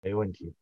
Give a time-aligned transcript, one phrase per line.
[0.00, 0.54] 没问题。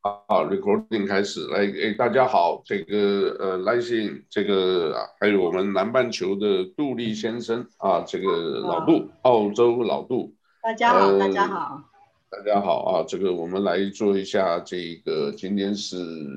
[0.00, 1.46] 好，recording 开始。
[1.46, 10.34] 来，哎，大家好，这个呃，来信，这个还有我们南半球的杜立先生啊，这个老杜，澳洲老杜。
[10.62, 11.84] 大家好，呃、大家好，
[12.30, 13.04] 大家好啊。
[13.06, 15.96] 这个我们来做一下这个，今天是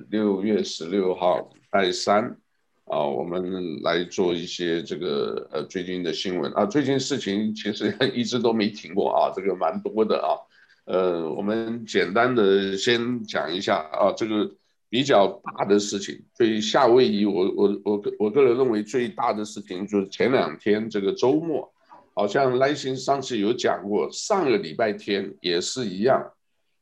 [0.10, 2.38] 六月十六号，拜三。
[2.86, 10.38] 啊，我们来做一些这个呃最近的新闻啊，最近事情其实 一直都没停过啊，这个蛮多的啊，
[10.86, 14.50] 呃，我们简单的先讲一下啊，这个
[14.88, 21.73] 比较大的事情，对夏威夷，我我我我个人认为最大的事情就是前两天这个周末，
[22.14, 26.23] 好像来信上次有讲过，上个礼拜天也是一样，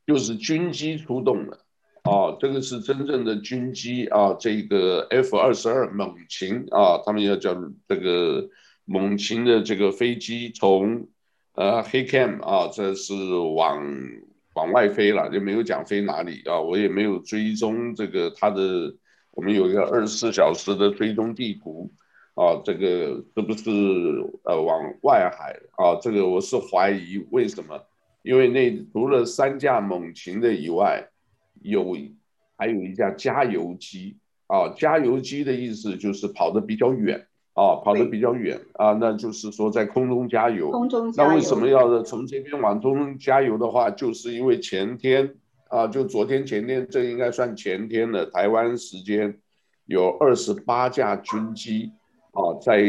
[0.06, 1.60] 就是军机出动了。
[2.04, 7.56] 啊，这个是真正的军机啊，这个 F 二十二猛禽啊，他们要叫
[7.88, 8.50] 这个
[8.84, 11.08] 猛禽的这个飞机从
[11.54, 13.84] 呃 HICM 啊，这是往
[14.54, 18.96] 往外飞了，就没有讲飞哪里啊，我也没有追踪这个它的，
[19.32, 21.92] 我们有一个二十四小时的追踪地图
[22.36, 23.70] 啊，这个是不是
[24.44, 25.96] 呃往外海啊？
[26.02, 27.80] 这个我是怀疑，为什么？
[28.22, 31.08] 因为那除了三架猛禽的以外。
[31.62, 31.96] 有，
[32.58, 34.18] 还有一架加油机
[34.48, 40.72] 啊，加油机的意思就是跑得比较远啊，跑得比较远啊，那就是说在空中加油。
[40.72, 41.30] 空中加油。
[41.30, 45.36] 那为什么要从这边往空中加油的话，就是因为前天
[45.70, 49.38] 啊，就昨天前天，这应该算前天的台湾时间，
[49.86, 51.92] 有二十八架军机
[52.32, 52.84] 啊，在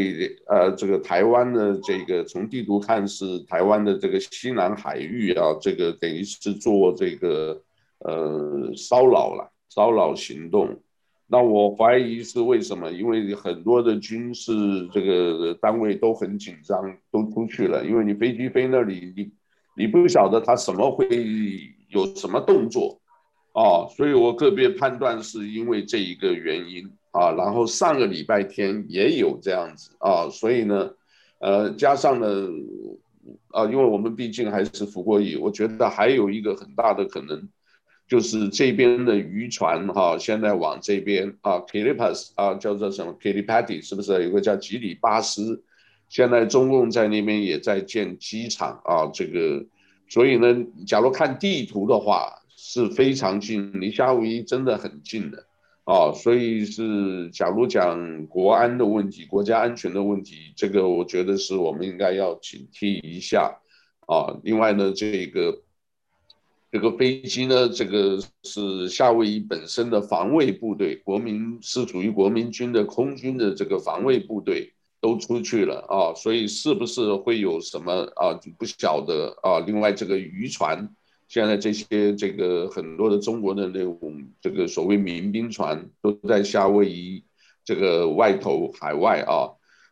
[0.48, 7.60] 呃这个台湾的这个从地图看是台湾的这个西南海域啊，这个等于是做这个。
[8.00, 10.78] 呃，骚扰了，骚扰行动，
[11.27, 12.91] 那我怀疑是为什么？
[12.92, 14.53] 因为很多的军事
[14.92, 17.84] 这个单位都很紧张，都出去了。
[17.84, 19.33] 因为你飞机飞那里，你
[19.75, 21.06] 你不晓得他什么会
[21.89, 23.00] 有什么动作
[23.52, 27.33] 啊，所以我个别判断是因为这一个原因啊。
[27.33, 30.90] 然后上个礼拜天也有这样子啊，所以呢，
[31.40, 32.27] 呃，加上呢，
[33.48, 37.48] 啊，因为我们毕竟还是服过役，我觉得还有一个很大的可能。
[38.06, 45.64] 就是这边的渔船哈，现在往这边啊，Kiribati 啊，叫做什么 Kiribati 是不是有个叫吉里巴斯？
[46.10, 49.64] 现在中共在那边也在建机场啊，这个，
[50.06, 50.54] 所以呢，
[50.86, 55.46] 假如看地图的话是非常近，离夏威夷真的很近的
[55.84, 63.56] 啊，所以是假如讲国安的问题、国家安全的问题，这个我觉得是我们应该要警惕一下
[64.06, 64.38] 啊。
[64.44, 65.64] 另外呢，这个。
[66.74, 78.34] 这个飞机呢，这个是夏威夷本身的防卫部队，国民是属于国民军的空军的这个防卫部队都出去了啊，所以是不是会有什么啊？
[78.58, 79.61] 不晓得啊。
[79.61, 80.92] 另外，这个渔船，
[81.29, 87.23] 现在这些这个很多的中国的那种这个所谓民兵船都在夏威夷
[87.64, 89.46] 这个外头海外啊。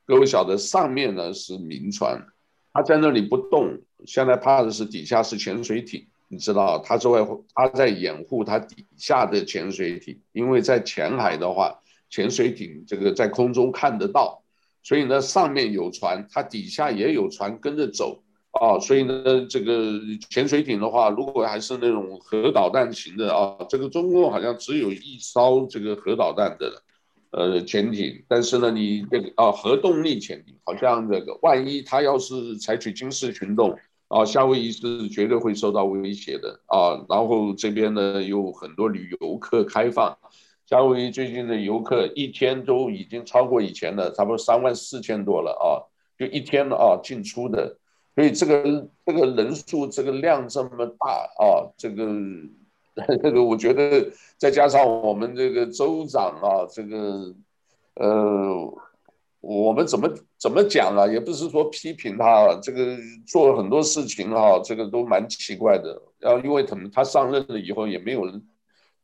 [0.04, 2.26] 各位晓得，上面呢是民船，
[2.72, 6.08] 他在那里不动，现在怕的是底下是潜水艇。
[6.32, 7.20] 你知道，他在外，
[7.54, 11.78] 他在掩护他底下的潜水艇，因为在浅海的话，
[12.08, 14.42] 潜水艇这个在空中看得到，
[14.82, 18.22] 所以呢，上面有船，它底下也有船跟着走
[18.52, 20.00] 啊，所以呢，这个
[20.30, 26.82] 潜水艇的话，如果还是那种核导弹型的啊，这个中共好像只有一艘这个核导弹的
[27.32, 33.78] 呃潜艇，但是呢，你这个啊核动力潜艇，好像这个万一他要是采取军事行动。
[34.12, 37.00] 啊，夏威夷是绝对会受到威胁的啊！
[37.08, 40.14] 然后这边呢有很多旅游客开放，
[40.66, 45.80] 夏威夷最近的游客一天都已经超过以前的，差不多三万四千多了啊！
[46.18, 47.78] 就一天啊进出的，
[48.14, 52.04] 所以这个这个人数这个量这么大啊，这个
[53.22, 57.34] 这个我觉得再加上我们这个州长啊，这个
[57.94, 58.78] 呃。
[59.44, 60.08] 我们怎么
[60.42, 61.06] 怎么讲啊？
[61.06, 62.96] 也不是说批评他，这个
[63.28, 66.02] 做了很多事情哈，这个都蛮奇怪的。
[66.18, 68.42] 然后因为他们他上任了以后也没有人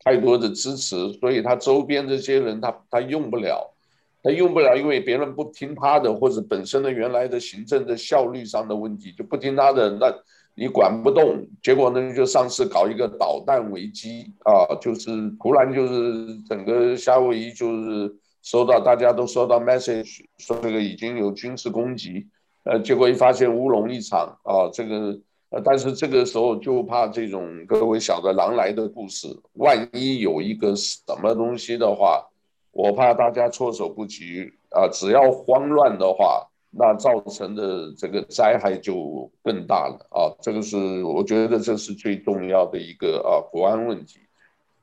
[0.00, 3.72] 太多的支持，所以他周边这些人他他用不了，
[4.20, 10.12] 他用不了，因为别人不听他的，或者本身的原来的行政的效率上的问题就不听他的，那
[10.56, 11.46] 你管不动。
[11.62, 18.16] 结果呢，就上次搞一个导弹危机啊，就是突然就是整个夏威夷就是。
[18.50, 22.26] 收到，大家都收到 message 说这个已经有军事攻击，
[22.64, 32.26] 呃，结果一发现乌龙一场啊，这个，呃，但是这个时候就怕这种各位晓得狼来的故事，万一有一个什么东西的话，
[32.70, 40.32] 我怕大家措手不及啊，只要慌乱的话，那造成的这个灾害就更大了啊！
[40.40, 44.20] 这个是我觉得这是最重要的一个啊国安问题。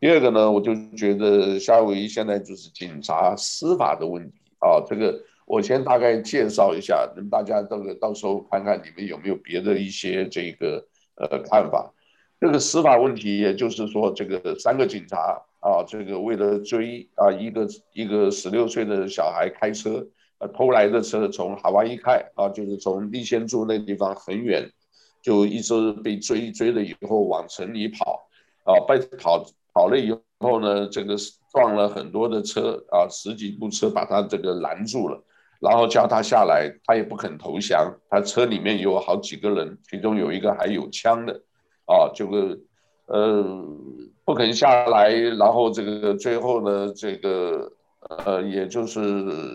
[0.06, 4.78] 第二个呢，我就觉得夏威夷现在就是警察司法的问题啊。
[4.86, 10.86] 这个我先大概介绍一下，那么大家这个到时候看看你们有没有别的一些这个
[11.16, 11.92] 呃看法。
[12.40, 20.06] 这个司法问题，也就是说，这个三个警察啊，这个为了追啊一个一个十六岁的小孩开车。
[20.38, 24.70] 呃，偷来的车从海湾一开啊，就是从立仙珠那地方很远，
[25.24, 28.30] 就一直被追，追了以后往城里跑，
[28.66, 29.44] 啊，被跑
[29.76, 31.16] 跑了以后呢，这个
[31.52, 35.24] 撞了很多的车啊，十几部车把他这个拦住了，
[35.60, 41.34] 然后叫他下来，他也不肯投降，他车里面有好几个人，其中有一个还有枪的，
[41.86, 42.58] 啊，这个
[43.06, 43.46] 呃
[44.24, 47.72] 不肯下来，然后这个最后呢，这个。
[48.24, 49.02] 呃，也就是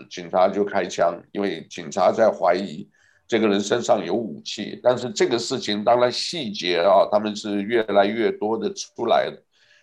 [0.09, 2.85] 警察就开枪，因为警察在怀疑
[3.25, 4.77] 这个人身上有武器。
[4.83, 9.41] 但是这个事情当然细节啊，他们是越来越多的出来的。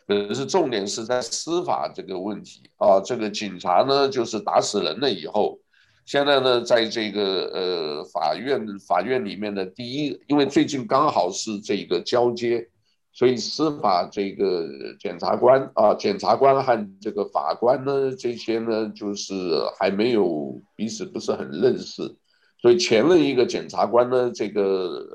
[0.08, 5.60] 可是重点是在司法这个问题啊，这个警察呢就是打死人了以后，
[6.06, 12.66] 现在呢在这个呃法院法院里面的第一，因为最近刚好是这个交接。
[13.10, 14.64] 所以司法这个
[15.00, 19.32] 检察官啊，检察官和这个法官呢，这些呢就是
[19.76, 22.14] 还没有彼此不是很认识，
[22.62, 24.62] 所以前任一个检察官呢，这个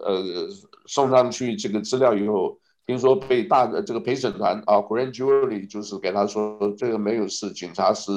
[0.04, 0.50] 呃
[0.86, 8.12] 送上去这个资料以后，听说被大的这个陪审团啊，Grand Jury 就是给他说这个没有事，警察是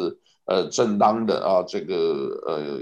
[0.46, 1.94] 呃正当的啊，这个
[2.46, 2.80] 呃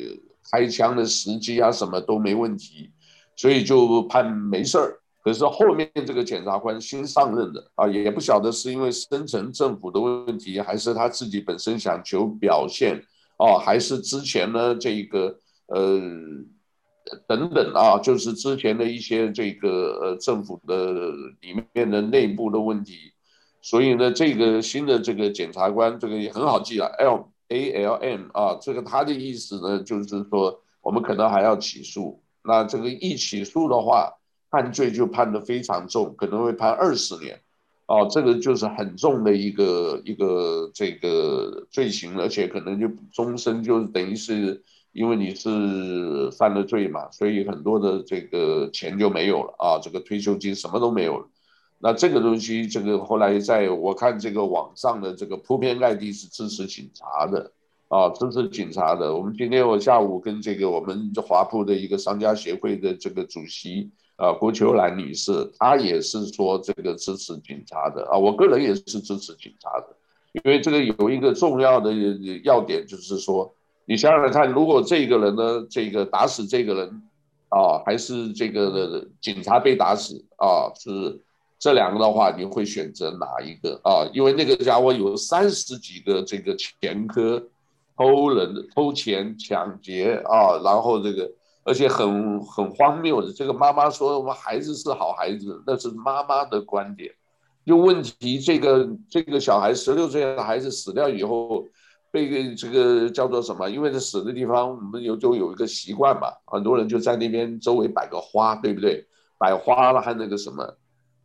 [0.50, 2.90] 开枪的时机啊什么都没问题，
[3.36, 4.96] 所以就判没事儿。
[5.22, 13.02] 可是后面这个检察官新上任的啊，也不晓得是因为深层政府的问题，还是他自己本身想求表现，
[13.38, 15.34] 啊，还是之前呢这个
[15.68, 16.00] 呃
[17.26, 21.10] 等等啊，就是之前的一些这个呃政府的
[21.40, 23.12] 里面的内部的问题，
[23.62, 34.12] 所以呢这个新的这个检察官这个也很好记了，L A L M 啊，这个他的意思呢就是说我们可能还要起诉，那这个一起诉的话。
[34.50, 37.40] 判罪就判得非常重，可能会判二十年，
[37.86, 44.62] 哦，这个就是很重的一个一个这个罪行，而且可能就终身，就等于是
[44.94, 51.26] 因为你是犯了罪嘛，所以很多的这个钱就没有了啊，这个退休金什么都没有了。
[51.78, 57.52] 那这个东西，这个后来在我看这个网上的这个铺天盖地是支持警察的
[57.88, 59.14] 啊，支持警察的。
[59.14, 63.90] 我们今天我下午跟这个我们华埠的一个商家协会的这个主席。
[64.16, 69.88] 啊，郭秋兰女士，她也是说这个支持警察的啊，我个人也是支持警察的，
[70.34, 71.92] 因为这个有一个重要的
[72.44, 73.52] 要点，就是说，
[73.86, 77.02] 你想想看，如果这个人呢，这个打死这个人，
[77.48, 81.20] 啊，还是这个警察被打死啊，是
[81.58, 84.08] 这两个的话，你会选择哪一个啊？
[84.12, 87.42] 因为那个家伙有三十几个这个前科，
[87.96, 91.30] 偷人、偷钱、抢劫啊，然后这个。
[91.66, 97.10] 而且很很荒谬的，这个妈妈说我们孩子是好孩子，那是妈妈的观点。
[97.64, 101.64] 就问题，这个这个小孩十六岁的孩子死掉以后，
[102.14, 103.68] 被这个叫做什么？
[103.68, 109.04] 因为他死的地方，我们有就有一个习惯嘛，很多人就在那边周围摆个花，对不对？
[109.36, 110.64] 摆花了还那个什么？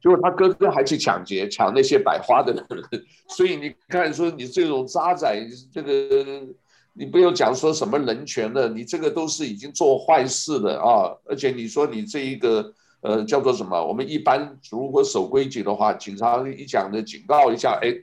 [0.02, 2.66] 结果他哥哥还去抢劫，抢那些摆花的人。
[3.30, 6.48] 所以你看，说你这种渣仔，这个。
[6.92, 11.16] 你不要讲说什么人权了，你这个都是已经做坏事的啊！
[11.24, 13.82] 而且你说你这一个呃叫做什么？
[13.82, 17.94] 我们一般如果守规矩的话，警察一讲的警告一下，哎，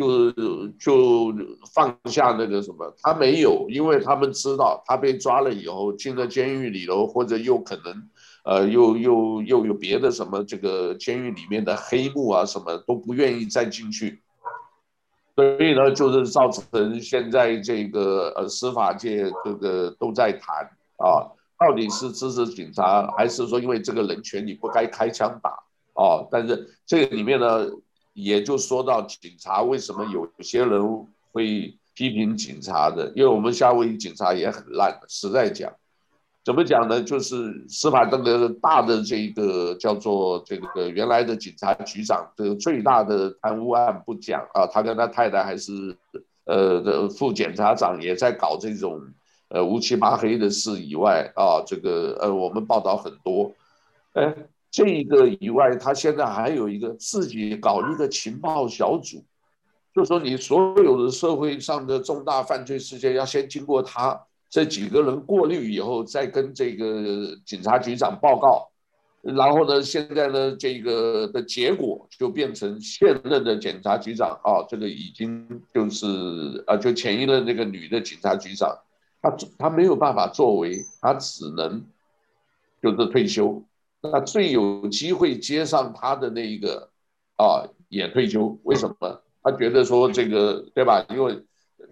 [0.00, 1.34] 就就
[1.74, 8.08] 放下那个什么，他没有，因为他们知道他被抓了以后进了监狱里头，或者又可能
[8.44, 14.22] 呃又又又有别的什么这个监狱里面的黑幕啊什么都不愿意再进去。
[15.36, 20.64] 所以呢，就是造成现在这个呃司法界这个都在谈
[20.96, 21.28] 啊，
[21.58, 25.50] 到底是支持警察，还是说因为这个人权你不该开枪打
[25.94, 26.26] 啊？
[26.30, 27.66] 但是这个里面呢，
[28.22, 35.72] 也就说到警察为什么有些人会批评警察的，因为我们夏威夷警察也很烂，实在讲。
[36.42, 37.02] 怎么讲呢？
[37.02, 45.94] 就是司法这个大的这个叫做这个原来的警察局长，这个最大的贪污案不讲啊，他跟他太太还是
[46.44, 49.02] 呃的副检察长也在搞这种
[49.50, 53.52] 呃乌漆八黑的事以外啊，这个呃我们报道很多，
[54.14, 54.34] 哎，
[54.70, 59.24] 这个以外，他现在还有一个自己搞一个情报小组，
[59.94, 64.20] 就说你所有的社会上的重大犯罪事件要先经过他。
[64.48, 68.68] 这几个人过滤以后，再跟这个警察局长报告。
[69.22, 78.76] 然后呢，现在呢，这个的结果就变成现任的检察局长啊，这个已经就是啊，就前一任那个女的警察局长，
[79.22, 81.84] 她她没有办法作为，她只能
[82.82, 83.62] 就是退休。
[84.02, 86.90] 那最有机会接上他的那一个
[87.36, 88.58] 啊，也退休。
[88.64, 89.22] 为什么？
[89.42, 91.04] 他觉得说这个对吧？
[91.10, 91.42] 因为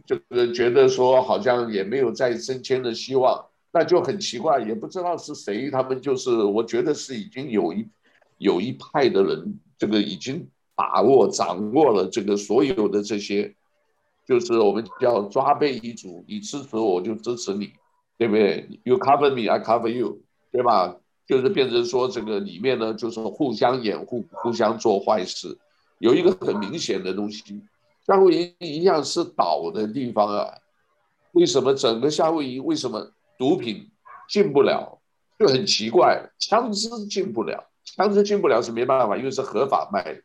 [0.07, 3.45] 这个觉得说好像也没有再升迁的希望。
[3.71, 7.87] 那就很奇怪，也不知道是谁，他们就是，我觉得是已经有一
[8.39, 13.55] 有一派的人，这个已经把握掌握了这个所有的这些，
[14.27, 17.71] 就是我们叫抓背一族，你支持，我就支持你，
[18.17, 20.97] 对不对？You cover me, I cover you，对吧？
[21.29, 25.57] 就是变成说这个里面呢，就是互相掩护，互相做坏事。
[25.99, 27.61] 有一个很明显的东西，
[28.07, 30.55] 夏威夷一样是岛的地方啊，
[31.33, 33.13] 为什么整个夏威夷为什么？
[33.37, 33.89] 毒品
[34.29, 34.99] 进不了，
[35.39, 36.29] 就很奇怪。
[36.41, 40.21] 枪支进不了，枪支进不了是没办法，因为是合法卖的。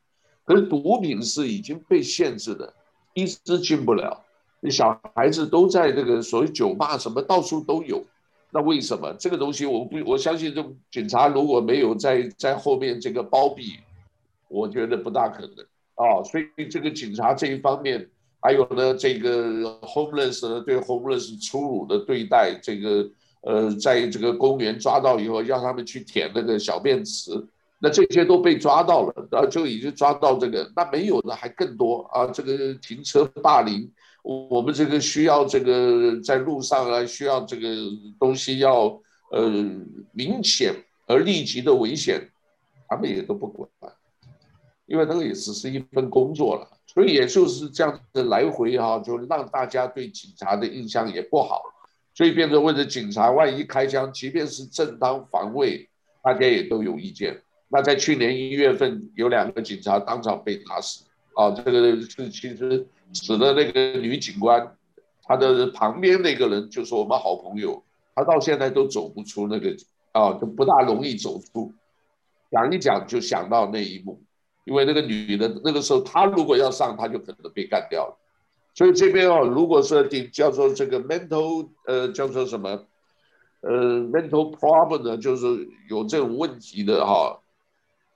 [0.45, 2.73] 可是毒品是已经被限制的，
[3.13, 4.23] 一直进不了。
[4.71, 8.03] 小孩子都在这个所谓酒吧什么到处都有，
[8.53, 13.73] 那为什么这个东西我不我相信，这警察如果没有在在后面这个包庇，
[14.47, 16.21] 我觉得不大可能啊。
[16.23, 18.07] 所以这个警察这一方面。
[18.45, 27.31] 还有呢，这个 homeless 呢，对 homeless 粗鲁的对待，这个呃，在这个公园抓到以后，让他们去舔那个小便池，
[27.79, 33.89] 那这些都被抓到了，然后就已经抓到这个，那没有的还更多啊，这个停车霸凌，
[34.23, 37.69] 我们这个需要这个在路上啊，需要这个
[38.19, 38.99] 东西要
[39.31, 39.47] 呃
[40.11, 40.73] 明显
[41.05, 42.27] 而立即的危险，
[42.87, 43.69] 他们也都不管，
[44.87, 46.67] 因为那个也只是一份工作了。
[46.85, 51.61] 所以也就是这样的来回哈，就让大家对警察的印象也不好，
[52.13, 55.89] 所以变成为了警察万一开枪，即便是正当防卫，
[56.23, 57.41] 大家也都有意见。
[57.69, 61.03] 那在去年一月份，有两个警察当场被打死，
[61.33, 64.75] 啊，这个是其实死的那个女警官，
[65.23, 67.83] 她的旁边那个人就是我们好朋友，
[68.15, 69.75] 他到现在都走不出那个
[70.11, 71.71] 啊，就不大容易走出，
[72.51, 74.21] 讲一讲就想到那一幕。
[74.65, 78.17] 因为那个女的，那个时候她如果要上，她就可能被干掉了。
[78.73, 82.69] 所以这边哦，如果说你叫做这个 mental，呃，叫做什么，
[83.59, 87.41] 呃，mental problem 呢，就是有这种问题的哈，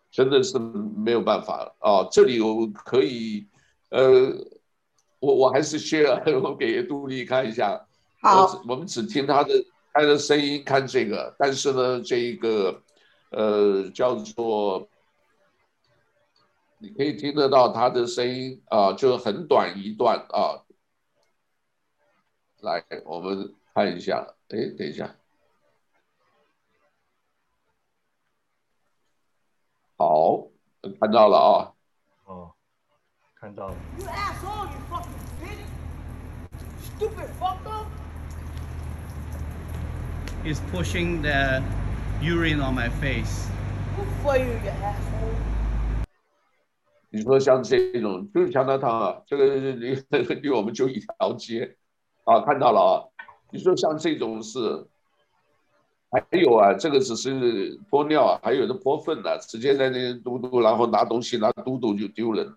[0.10, 2.08] 真的是没有办法啊。
[2.10, 3.46] 这里我可以，
[3.90, 4.34] 呃，
[5.20, 7.86] 我我还是 share， 我给杜丽看一下。
[8.22, 9.54] 好，我，我们只听她的
[9.94, 12.82] 她的声音看这个，但是呢，这一个，
[13.32, 14.88] 呃，叫做。
[16.80, 20.62] 你可以听得到他的声音啊，就很短一段啊。
[22.62, 24.36] 来，我们看一下。
[24.50, 25.16] 哎，等一下。
[29.98, 30.50] 好，
[31.00, 31.77] 看到了啊。
[33.48, 33.74] 哦，看到了。
[33.98, 35.08] You asshole, you fucking
[35.42, 35.64] bitch.
[36.84, 37.86] Stupid fucker.
[40.44, 41.64] He's pushing the
[42.22, 43.48] urine on my face.
[43.96, 45.36] Who for you, you asshole?
[47.10, 49.96] 你说像这种就是强纳汤啊，这个离
[50.42, 51.78] 离我们就一条街，
[52.26, 53.08] 啊，看到了啊。
[53.52, 54.86] 你说像这种事，
[56.12, 62.54] 还有啊，这个只是泼尿啊，还有的泼粪啊，直接在那边嘟嘟，然后拿东西拿嘟嘟就丢人。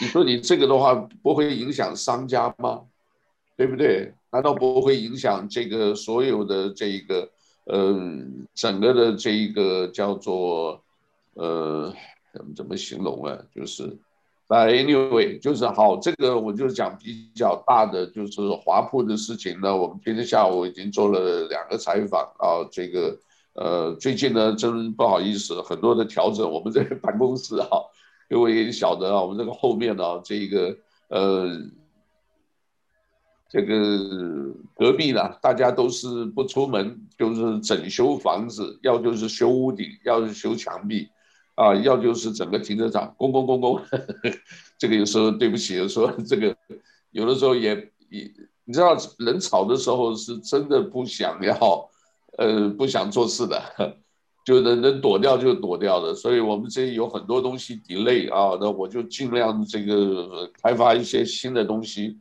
[0.00, 2.82] 你说你这个的话不会影响商家吗？
[3.56, 4.12] 对不对？
[4.30, 7.28] 难道不会影响这个所有的这一个
[7.66, 10.82] 嗯、呃，整个的这一个叫做
[11.34, 11.92] 呃。
[12.34, 13.38] 怎么怎么形容啊？
[13.54, 13.96] 就是，
[14.48, 19.76] 那 anyway 就是好，这个我就讲比较大的，就是华埠的事情呢。
[19.76, 23.16] 我们今天下午已经做了两个采访啊，这个
[23.52, 26.50] 呃最近呢真不好意思，很多的调整。
[26.50, 27.68] 我们这个办公室啊，
[28.28, 30.76] 因为晓得啊，我们这个后面呢，这个
[31.08, 31.48] 呃
[33.48, 33.74] 这个
[34.74, 41.08] 隔壁呢，大家都是不出门，就是整修房子，要就是修屋顶，要是修墙壁。
[41.56, 43.80] 啊，要就是整个停车场，公公公公，
[44.76, 46.56] 这个有时候对不起，有时候这个
[47.12, 47.76] 有的时候也
[48.08, 48.28] 也，
[48.64, 51.88] 你知道人吵的时候是真的不想要，
[52.38, 53.62] 呃，不想做事的，
[54.44, 62.18] 就能能躲掉就躲掉的，所以我们这里有很多东西 delay 啊，那我就尽量这个开发一些新的东西，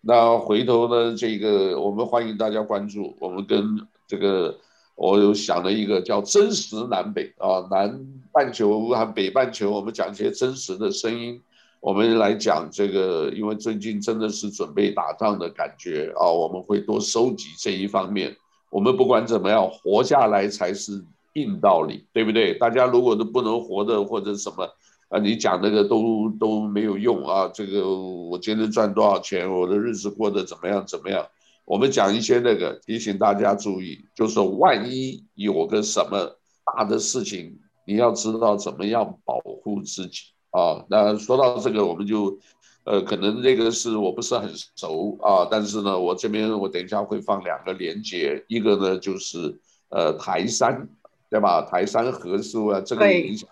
[0.00, 4.56] 那回头呢，这个我们欢迎大家关注，我们跟这个。
[4.98, 8.00] 我有想了一个叫真实南北啊，南
[8.32, 11.38] 半球和北半球，我们讲一些真实的声音
[11.80, 18.34] 我们来讲这个，因为最近真的是准备打仗的感觉啊，我们会多收集这一方面。
[18.70, 21.04] 我们不管怎么样，活下来才是
[21.36, 22.54] 硬道理，对不对？
[22.54, 24.68] 大家如果都不能活的或者什么
[25.08, 27.48] 啊，你讲那个都都没有用啊。
[27.54, 31.24] 这个我今天赚多少钱，我的日子过得怎么样怎么样？
[31.64, 40.20] 我们讲一些那个，提醒大家注意，就是万一有个什么大的事情，你要知道怎么样保护自己。
[40.50, 42.38] 啊，那说到这个，我们就，
[42.84, 49.54] 呃，可能这个是我不是很熟啊，但是呢，我这边我等一下会放两个连接，一个呢就是
[49.90, 50.88] 呃台山，
[51.30, 51.62] 对吧？
[51.62, 53.48] 台山核数啊，这个影响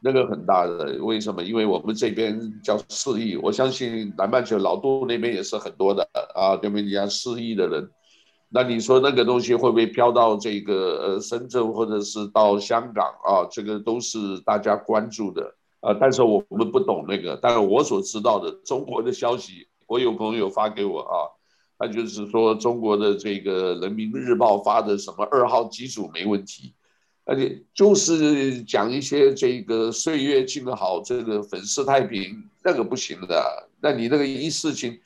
[0.00, 1.42] 那个很大的，为什么？
[1.42, 6.82] 因为我们这边叫四亿，我相信南半球老杜那边也是很多的啊，对不对？
[6.82, 7.90] 你讲四亿的人，
[8.50, 13.48] 那你说那个东西会不会飘到这个呃深圳或者是到香港啊？
[13.50, 15.54] 这个都是大家关注的。
[15.80, 21.14] 啊，但是我们不懂那个，但是我所知道的中国的消息，我有朋友发给我啊，
[21.78, 26.72] 他就是说中国的这个人民日报发的什么二号机组没问题，
[27.24, 33.68] 而且就是讲一些这个岁月静好，这个粉饰太平，那个不行的。
[33.80, 34.98] 那你那个一事情，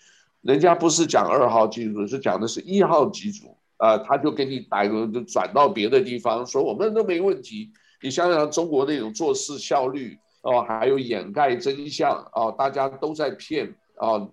[0.43, 7.71] 人家不是讲二号机组，是讲的是一号机组啊，他就给你打个就转到别的地方，说我们都没问题。
[8.03, 10.19] 你想想中国那种做事效率。
[10.43, 14.27] 哦，还有掩盖真相哦，大家都在骗哦，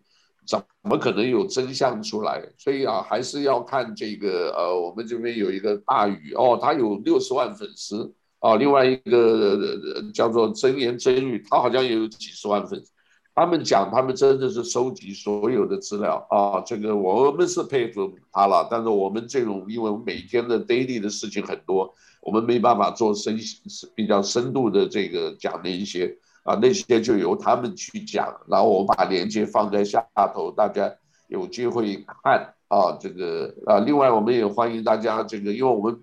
[0.48, 2.42] 怎么可能有真相出来？
[2.58, 9.60] 所以啊，还是要看这个呃，我们这边有一个大宇哦，他有六十万粉丝啊，另外一个
[10.14, 12.92] 叫做真言真语，他好像也有几十万粉丝。
[13.36, 21.94] 他们讲，他们真的是收集所有的资料啊，这个我们是佩服他了，但是我们这种因为我们每天的 daily 的事情很多。
[22.20, 23.40] 我们没办法做深
[23.96, 26.14] 比较深度的这个讲那一些
[26.48, 30.90] 啊，那些就由他们去讲，然后我把链接放在下头，大家
[31.28, 32.98] 有机会看啊。
[33.02, 36.02] 这个啊，另外我们也欢迎大家这个，因为我们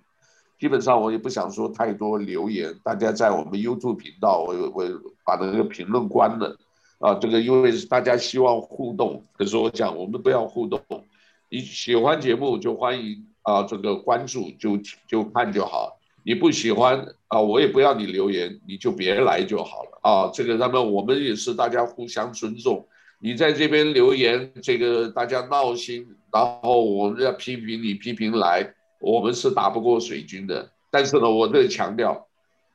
[0.60, 4.84] 基本上我也不想说太多留言，大家在我们 YouTube 频道，我我
[5.24, 6.58] 把那个评论关了
[6.98, 7.14] 啊。
[7.14, 10.78] 这个因为大家希望互动，可是我讲我们不要互动，
[11.48, 14.78] 你喜欢节目就欢迎啊，这个关注就
[15.08, 15.96] 就看就好。
[16.26, 20.30] 你不喜欢啊，我也不要你留言，你就别来就好了啊。
[20.32, 22.88] 这个，那么我们也是大家互相尊重。
[23.20, 30.70] 你在这边留言，这个大家闹心，然后我们要批评你，批评来，我们是打不过水军的。
[30.90, 32.26] 但是呢，我在强调，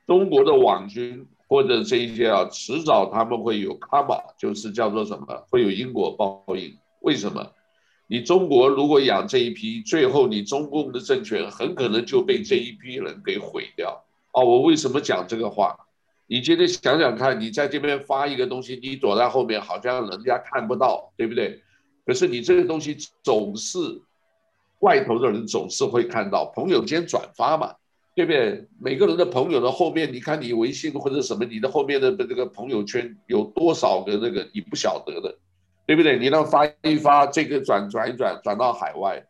[0.06, 6.78] 中国的网军或者这一些啊，迟早他们会有卡玛，就是叫做什么，会有因果报应。
[7.02, 7.52] 为什么？
[8.12, 14.04] 你中国如果养这一批，最后你中共的政权很可能就被这一批人给毁掉。
[14.32, 15.78] 哦，我为什么讲这个话？
[16.26, 21.62] 你今天想想看，你在这边发一个东西，你躲在后面，好像人家看不到，对不对？
[22.04, 23.78] 可是你这个东西总是
[24.80, 27.76] 外头的人总是会看到，朋友间转发嘛，
[28.16, 28.68] 对不对？
[28.82, 35.38] 每个人的朋友的后面，你看你微信或者什么，你的后面的这个朋友圈有多少个那个你不晓得的。
[35.90, 36.20] 对不对？
[36.20, 39.26] 你让发一发，这个转转一转，转到海外，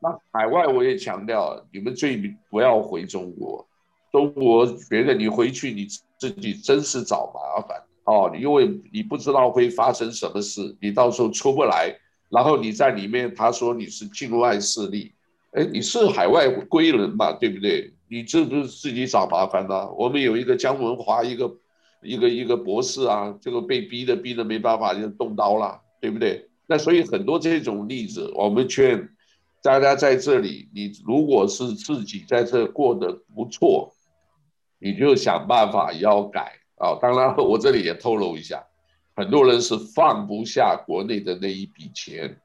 [0.00, 2.16] 那海外我也强调，你们最
[2.48, 3.66] 不要回中国。
[4.12, 11.92] 中国觉得你回去，你自己真是找麻烦哦，因为你不知道会发生什么事，你到时候出不来，
[12.28, 15.12] 然后你在里面，他说你是境外势力，
[15.50, 17.92] 哎，你是海外归人嘛，对不对？
[18.08, 19.90] 你这不是自己找麻烦呢？
[19.98, 21.52] 我们有一个姜文华，一个
[22.02, 25.80] 一个一个博士啊，这个被逼的逼的没办法，就动刀了。
[26.04, 26.46] 对不对？
[26.66, 29.08] 那所以很多这种例子，我们劝
[29.62, 33.90] 大家在这里，你如果是自己在这过得不错，
[34.78, 36.98] 你就想办法要改啊。
[37.00, 38.62] 当然， 我这里也透露一下，
[39.16, 42.38] 很多人是放不下国内的那一笔钱。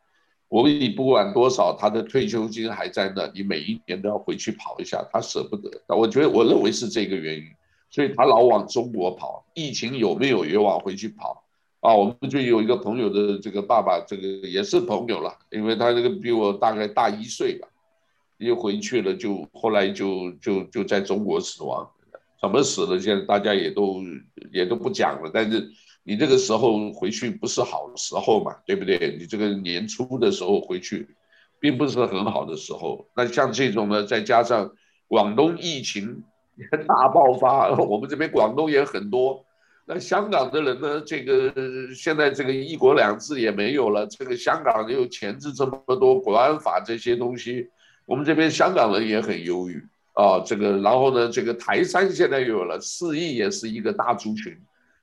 [0.48, 5.70] 我们你不管多少，他的退休金还在那，你每一年都要回去跑一下，他舍不得。
[5.88, 7.44] 我觉得，我认为是这个原因，
[7.90, 9.46] 所以他老往中国跑。
[9.54, 11.44] 疫情有没有也往回去跑？
[11.82, 17.68] 啊，我们就有一个朋友的这个爸爸，这个也是朋友了，因为他这个比我大概大一岁吧，
[18.38, 21.90] 又回去了，就后来就就就在中国死亡，
[22.42, 23.00] 怎么死的？
[23.00, 24.02] 现在大家也都
[24.52, 25.32] 也都不讲了。
[25.34, 25.70] 但是
[26.04, 29.16] 你这个时候回去不是好时候嘛，对不对？
[29.18, 31.08] 你这个年初的时候回去，
[31.62, 33.08] 并不是很好的时候。
[33.16, 34.70] 那像这种呢，再加上
[35.08, 36.26] 广东疫情
[36.86, 39.46] 大爆发，我们这边广东也很多。
[39.92, 41.02] 那香港的人呢？
[41.02, 41.52] 这个
[41.96, 47.68] 现在这个一国两制也没有了，这个香港又牵制这么多国安法这些东西，
[48.06, 50.42] 我们这边香港人也很忧郁啊。
[50.46, 54.56] 这个然后呢，这个台山现在又有了四亿，也是一个大族群，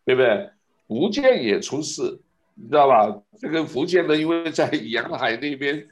[0.04, 0.48] 对不对？
[0.86, 2.02] 福建也出事，
[2.54, 3.12] 你知道吧？
[3.40, 5.84] 这个福建呢，因为在沿海那边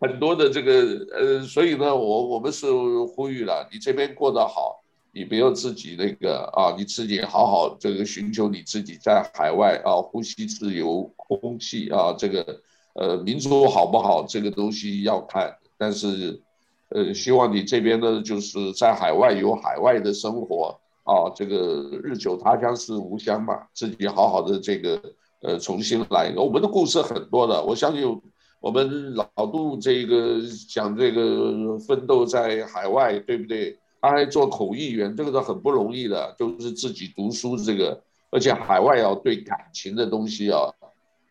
[0.00, 0.72] 很多的这个
[1.14, 2.66] 呃，所以呢，我我们是
[3.06, 12.60] 呼吁了，你这边过得好，你不要自己那个啊，你自己好好这个寻求你自己在海外啊呼吸自由空气啊，这个
[12.94, 16.40] 呃民族好不好，这个东西要看，但是
[16.90, 20.78] 呃，希望你这边呢，就是在海外有海外的生活。
[21.08, 25.00] 啊，这个日久他乡是吾乡嘛，自己好好的这个
[25.40, 26.30] 呃重新来。
[26.36, 28.04] 我们的故事很多的，我相信
[28.60, 33.78] 我们老杜这个讲这个奋斗在海外，对不对？
[34.00, 40.72] 他还做口译员，这个是很不容易的，就是自己读书这个，而且海外要对感情的东西啊，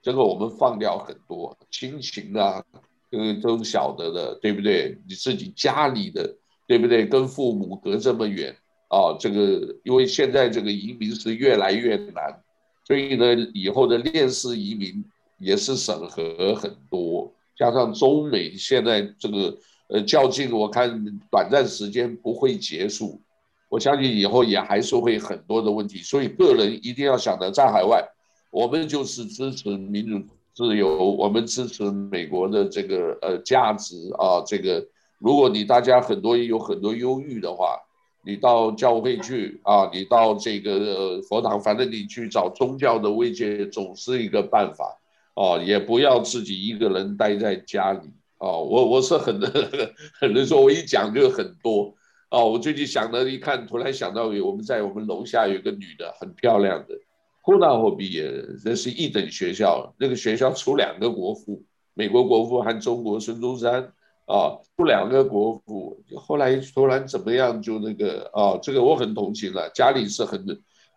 [0.02, 2.64] 这个我们放掉很多亲情啊，
[3.10, 4.98] 这个都晓得的，对不对？
[5.08, 6.36] 你自己家里的，
[6.68, 7.06] 对不对？
[7.06, 8.56] 跟父母隔这么远。
[8.90, 12.42] 啊，这个因为现在这个移民是越来越难，
[12.86, 15.04] 所以呢，以后的链式移民
[15.40, 23.20] 也是审核很多，加上中美现在这个呃较劲，我看短暂时间不会结束，
[23.70, 28.04] 我相信以后也还是会很多的问题，所以个人一定要想着在海外，
[28.52, 30.22] 我们就是支持民主
[30.54, 34.86] 自由，我们支持美国的这个呃价值啊，这个
[35.20, 37.80] 如果你大家很多有很多忧郁的话。
[38.26, 45.00] 你到教会去啊，你到这个佛堂，反正你去找宗教的慰藉，总是一个办法
[45.34, 45.64] 哦。
[45.66, 48.02] 也不要自己一个人待在家里
[48.40, 48.64] 哦。
[48.64, 49.40] 我我是很
[50.20, 51.96] 很能说，我一讲就很多
[52.30, 52.50] 哦。
[52.52, 56.96] 我最近想的，一看突然想到有我们在我们楼下有个女的，很漂亮的，
[57.42, 58.32] 库纳霍毕业，
[58.64, 63.92] 这是一等学校，那个学校出两个国父，美国国父和中国孙中山。
[64.28, 67.62] 啊，出两个国父，后来突然怎么样？
[67.62, 69.70] 就那个啊，这个我很同情了。
[69.70, 70.46] 家里是很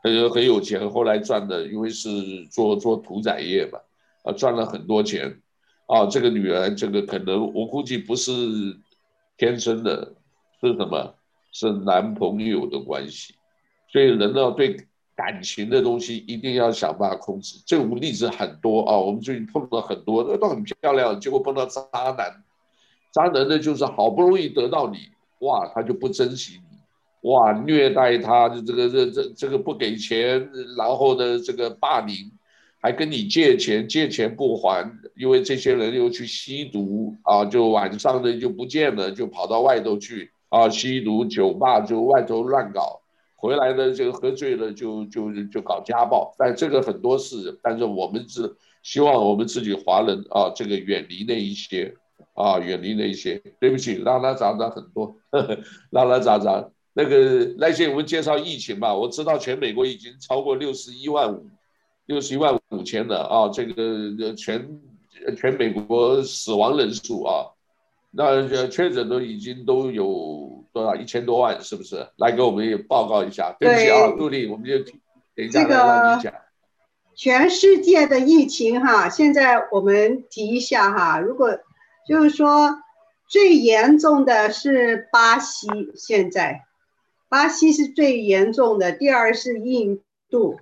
[0.03, 2.11] 很很有钱，后来赚的，因为是
[2.50, 3.79] 做做屠宰业嘛，
[4.24, 5.40] 啊，赚了很多钱。
[5.90, 8.31] 啊，这个女儿，这个可能我估计不是
[9.37, 10.14] 天生的，
[10.61, 11.14] 是什么？
[11.50, 13.35] 是男朋友的关系。
[13.90, 17.61] 所以人呢，对感情的东西一定要想办法控制。
[17.66, 21.83] 这种例子很多啊，我们最近碰到很多，都很漂亮，结果碰到渣
[22.16, 22.40] 男。
[23.12, 24.98] 渣男呢，就是好不容易得到你，
[25.40, 30.48] 哇，他就不珍惜你，哇，虐待他，这个这这这个不给钱，
[30.79, 32.31] 然后呢，这个霸凌，
[32.81, 43.01] 还跟你借钱，借钱不还，因为这些人又去吸毒啊，就晚上呢就不见了，就跑到外头去啊，吸毒，酒吧就外头乱搞，
[43.37, 51.95] 回来呢就喝醉了就就就搞家暴，但这个很多事，但是我们是希望我们自己华人啊，这个远离那一些。
[52.35, 55.59] 啊，远离那一些，对不起，拉拉杂杂很多，呵 呵
[55.90, 56.71] 拉拉杂杂。
[56.95, 61.47] 那个那些我们介绍疫情吧，我知道全美国已经超过六十一万五，
[62.11, 64.81] 六十一万五千的啊，这个全
[65.37, 67.46] 全美国死亡人数啊，
[68.11, 72.05] 那确诊都已经都有多少一千多万，是不是？
[72.16, 73.55] 来给我们也报告一下。
[73.61, 76.35] 对，不起啊，杜丽，我们就等一下来让你讲。
[77.14, 81.59] 全世界的疫情哈，现在我们提一下哈，如果。
[82.09, 82.83] 就是说，
[83.29, 86.64] 最严重的是巴西，现在
[87.29, 90.57] 巴西是最严重的，第二是印度，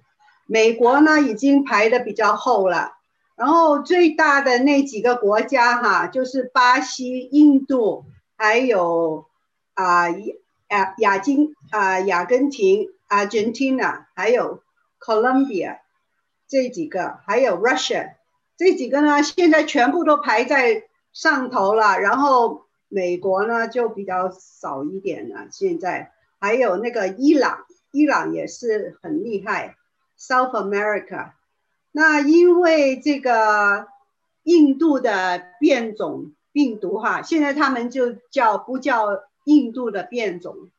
[0.49, 2.95] 美国呢已经排的比较后了，
[3.37, 8.07] 然后最大的那几个国家哈，就是巴西、印度，
[8.37, 9.27] 还有
[9.75, 14.63] 啊亚亚金啊亚根廷、Argentina，还有
[14.99, 15.79] Colombia
[16.49, 18.15] 这几个，还有 Russia
[18.57, 20.85] 这几个呢，现在全部都排在。
[21.11, 25.49] 上头了，然后美国呢就比较少一点了。
[25.51, 29.75] 现在还有那个伊朗，伊朗也是很厉害。
[30.19, 31.33] South America，
[31.93, 33.89] 那因为这个
[34.43, 40.71] 印度的变种病毒哈，现在他们就叫不叫印度的变种，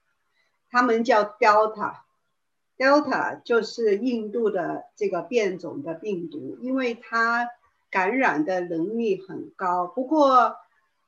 [0.70, 7.50] 他们叫 Delta，Delta 就是印度的这个变种的病毒，因为它。
[7.92, 10.58] 感染的能力很高，不过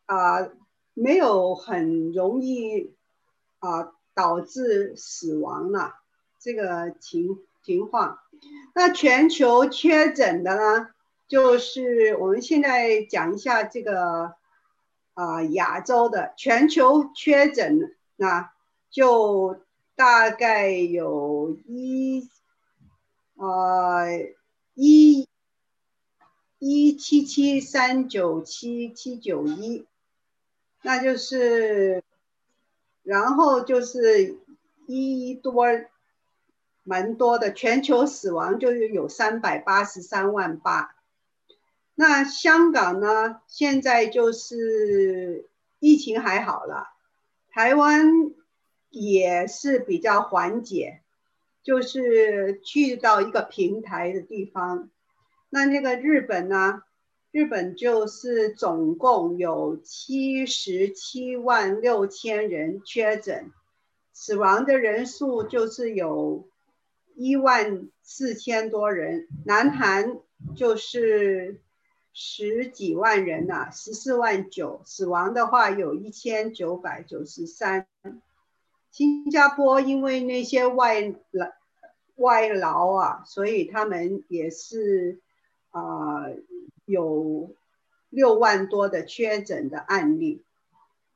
[0.07, 0.49] 啊、
[0.95, 2.95] 没有很容易
[3.59, 5.93] 啊、导致死亡了
[6.39, 8.19] 这个情情况。
[8.73, 10.89] 那全球确诊的呢，
[11.27, 14.35] 就是我们现在讲一下这个
[15.13, 18.51] 啊、亚洲的全球确诊，那
[18.89, 19.61] 就
[19.95, 22.29] 大概有一
[23.35, 24.07] 呃
[24.73, 25.27] 一。
[26.63, 29.87] 一七七三九七七九一，
[30.83, 32.03] 那就是，
[33.01, 34.37] 然后就是
[34.85, 35.65] 一多
[36.83, 40.95] 蛮多的，全球死亡就是有三百八十三万八。
[41.95, 43.41] 那香港呢？
[43.47, 46.87] 现在就是疫情还好了，
[47.49, 48.09] 台湾
[48.89, 51.01] 也是比较缓解，
[51.61, 54.89] 就是去到一个平台的地方。
[55.49, 56.83] 那那个日本呢？
[57.31, 63.51] 日本就是总共有七十七万六千人确诊，
[64.11, 66.49] 死亡的人数就是有
[67.15, 69.27] 一万四千多人。
[69.45, 70.17] 南韩
[70.55, 71.61] 就是。
[72.13, 77.87] 十几万人呐、啊，十四万九，死亡的话有一千九百九十三。
[78.91, 80.99] 新加坡因为那些外
[81.31, 81.47] 劳
[82.17, 85.21] 外劳啊，所以他们也是
[85.69, 86.27] 啊、
[86.83, 87.55] 有
[88.09, 90.43] 六万多的确诊的案例。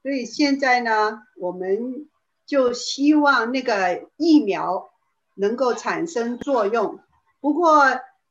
[0.02, 2.08] 所以现在呢，我们
[2.46, 4.90] 就希望那个疫苗
[5.36, 7.00] 能够产生作用。
[7.40, 7.84] 不过。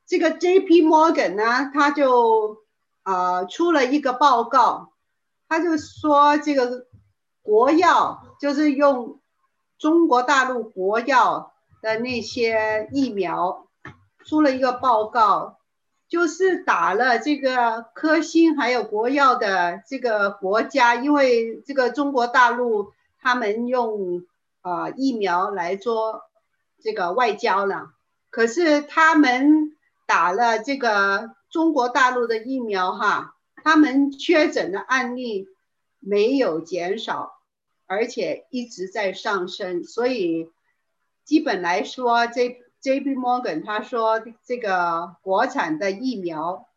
[0.07, 0.83] 这个 J.P.
[0.83, 2.59] Morgan 呢，他就
[3.05, 4.93] 啊、出了一个报告，
[5.49, 6.87] 他就说这个
[7.41, 9.19] 国药就是用
[9.79, 13.67] 中国大陆国药的那些疫苗，
[14.27, 15.57] 出了一个报告，
[16.07, 24.23] 就是打了这个科兴还有国药的这个国家，因为这个中国大陆他们用
[24.61, 26.25] 啊、疫苗来做
[26.85, 27.95] 这个外交了，
[28.31, 29.73] 可是他们。
[30.07, 35.49] 打了这个中国大陆的疫苗哈，他们确诊的案例
[35.99, 37.39] 没有减少，
[37.87, 40.51] 而且一直在上升，所以
[41.25, 46.69] 基本来说，J J B Morgan 他说这个国产的疫苗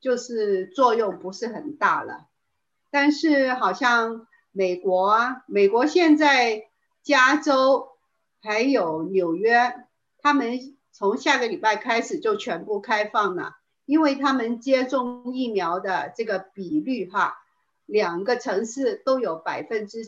[0.00, 2.28] 就是作用不是很大了，
[2.90, 6.64] 但是好像美国，美国现在
[7.02, 7.89] 加州
[8.42, 9.74] 还有纽约，
[10.18, 10.76] 他们。
[10.92, 17.38] 从下个礼拜开始就全部开放了，因为他们接种疫苗的这个比率哈，
[17.86, 20.00] 两个城市都有百分之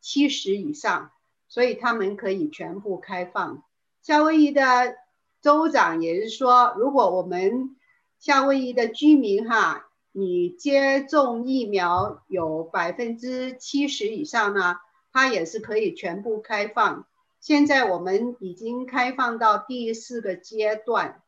[0.00, 1.12] 七十以上，
[1.46, 3.62] 所以他们可以全部开放。
[4.02, 4.96] 夏威夷的
[5.42, 7.76] 州长也是说，如果我们
[8.18, 14.76] 夏威夷的居民哈，你接种疫苗有百分之七十以上呢，
[15.12, 17.06] 他也是可以全部开放。
[17.40, 21.22] 现在我们已经开放到第四个阶段，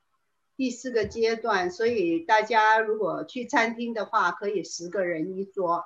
[0.56, 5.84] 第四个阶段，所以大家如果去餐厅的话，可以十个人一桌。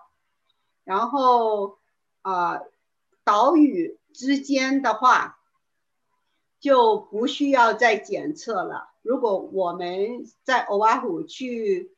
[0.84, 1.78] 然后
[2.22, 2.70] 啊、呃，
[3.24, 5.38] 岛屿之间的话
[6.58, 8.88] 就不需要再检测了。
[9.02, 11.92] 如果我们在欧阿虎去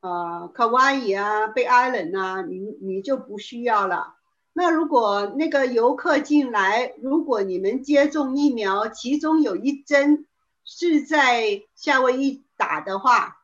[0.00, 4.17] 呃，卡哇伊啊、Big Island 啊，你你就不需要了。
[4.60, 10.26] 那如果那个游客进来，如果你们接种疫苗，其中有一针
[10.64, 13.36] 是在夏威夷打的话，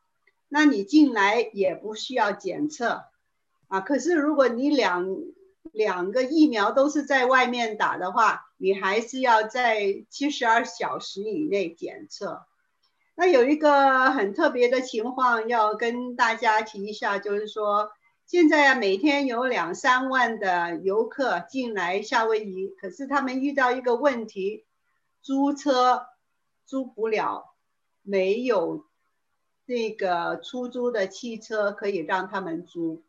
[0.49, 3.05] 那你进来也不需要检测
[3.69, 3.79] 啊。
[3.79, 5.15] 可是如果你两
[5.71, 12.45] 两个疫苗都是在外面打的话，你还是要在七十二小时以内检测。
[13.15, 17.89] 那有一个很特别的情况要跟大家提一下，就是说。
[18.27, 24.65] 现在啊，每天有两三万的游客进来夏威夷，可是他们遇到一个问题，
[25.21, 26.07] 租车
[26.65, 27.53] 租不了，
[28.01, 28.87] 没有
[29.67, 33.03] 那个出租的汽车可以让他们租。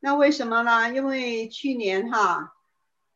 [0.00, 0.92] 那为什么呢？
[0.94, 2.52] 因为去年哈，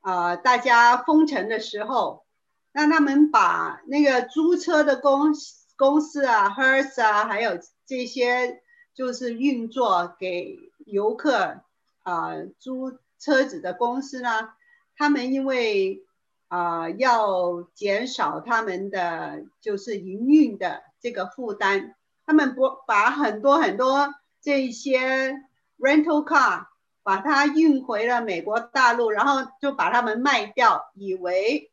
[0.01, 2.25] 啊、呃，大家封城的时候，
[2.73, 5.35] 让他们把那个租车的公
[5.77, 8.63] 公司啊，Hertz 啊，还有这些
[8.95, 10.70] 就是运作给。
[10.91, 11.63] 游客
[12.03, 14.51] 啊、租车子的公司呢，
[14.97, 16.03] 他们因为
[16.49, 21.95] 啊、要减少他们的就是营运的这个负担，
[22.27, 25.45] 他们不把很多很多这些
[25.79, 26.67] rental car
[27.05, 31.71] 把它运回了美国大陆，然后就把它们卖掉，以为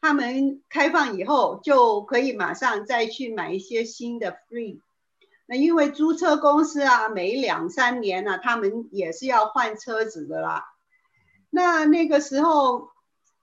[0.00, 4.80] 他们开放以后就可以马上再去买一些新的 free。
[5.46, 10.64] 那因为租车公司啊，每两三年呢、他们也是要换车子的啦。
[11.50, 12.90] 那那个时候，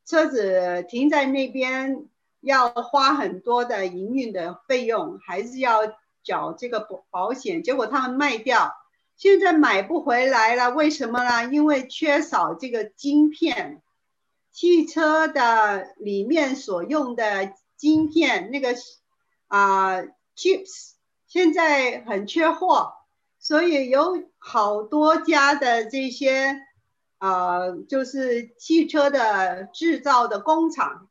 [0.05, 2.07] 车子停在那边
[2.39, 5.81] 要花很多的营运的费用，还是要
[6.23, 7.61] 缴这个保保险。
[7.61, 8.73] 结果他们卖掉，
[9.15, 10.71] 现在买不回来了。
[10.71, 11.53] 为什么呢？
[11.53, 13.83] 因为缺少这个晶片，
[14.51, 18.73] 汽车的里面所用的晶片，那个
[19.47, 20.93] 啊、呃、chips。
[21.29, 22.95] 现在很缺货，
[23.39, 26.59] 所以有好多家的这些，
[27.19, 31.07] 呃，就是汽车的制造的工厂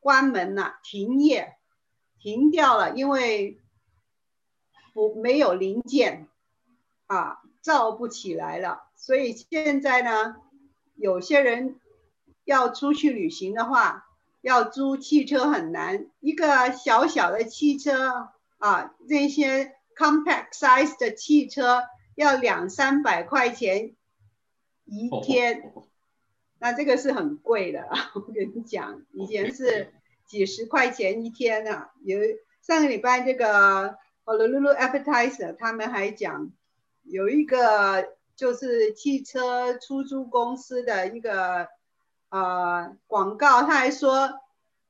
[0.00, 1.56] 关门了，停业。
[2.20, 3.60] 停掉了，因为
[4.92, 6.26] 不没有零件
[7.06, 8.90] 啊，造不起来了。
[8.96, 10.34] 所以现在呢，
[10.96, 11.78] 有些人
[12.42, 14.08] 要出去旅行的话，
[14.40, 16.10] 要租汽车很难。
[16.18, 21.82] 一个小小的汽车啊，这些 compact size 的汽车
[22.14, 23.96] 要两三百块钱
[24.84, 25.72] 一天，
[26.58, 27.88] 那这个是很贵的。
[28.14, 29.92] 我跟你讲，以前是。
[30.28, 31.90] 几十块钱一天呢、啊？
[32.04, 32.18] 有
[32.60, 36.52] 上个礼拜这个 Honolulu Appetizer 他们还讲，
[37.02, 41.68] 有一个就是汽车出租公司的一个
[42.28, 44.38] 呃广告，他还说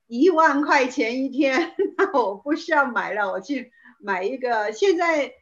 [0.09, 4.73] 一万块钱一天， 那我不需要买了，我去买一个。
[4.73, 5.33] 现在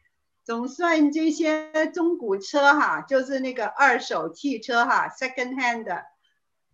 [0.43, 6.03] 总算这些中古车哈，就是那个二手汽车哈，second hand 的。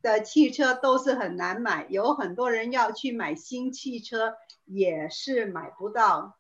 [0.01, 4.33] 的汽车都是很难买，有很多人要去买新汽车，
[4.65, 6.37] 也是买不到。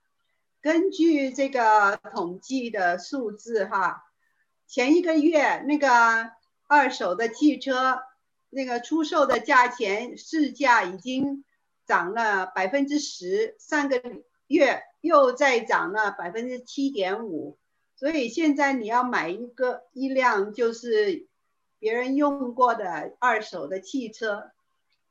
[0.61, 4.03] 根据这个统计的数字，哈，
[4.67, 5.89] 前一个月那个
[6.67, 8.01] 二手的汽车
[8.53, 11.43] 那个出售的价钱市价已经
[11.85, 14.01] 涨了百分之十，上个
[14.47, 17.57] 月又再涨了百分之七点五，
[17.95, 21.27] 所以现在你要买一个一辆就是。
[21.79, 24.53] 别人用过的二手的汽车，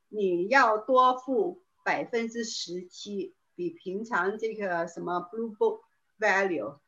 [0.09, 5.81] 你要多付百分之十七，比平常这个什么 Blue Book
[6.17, 6.79] Value。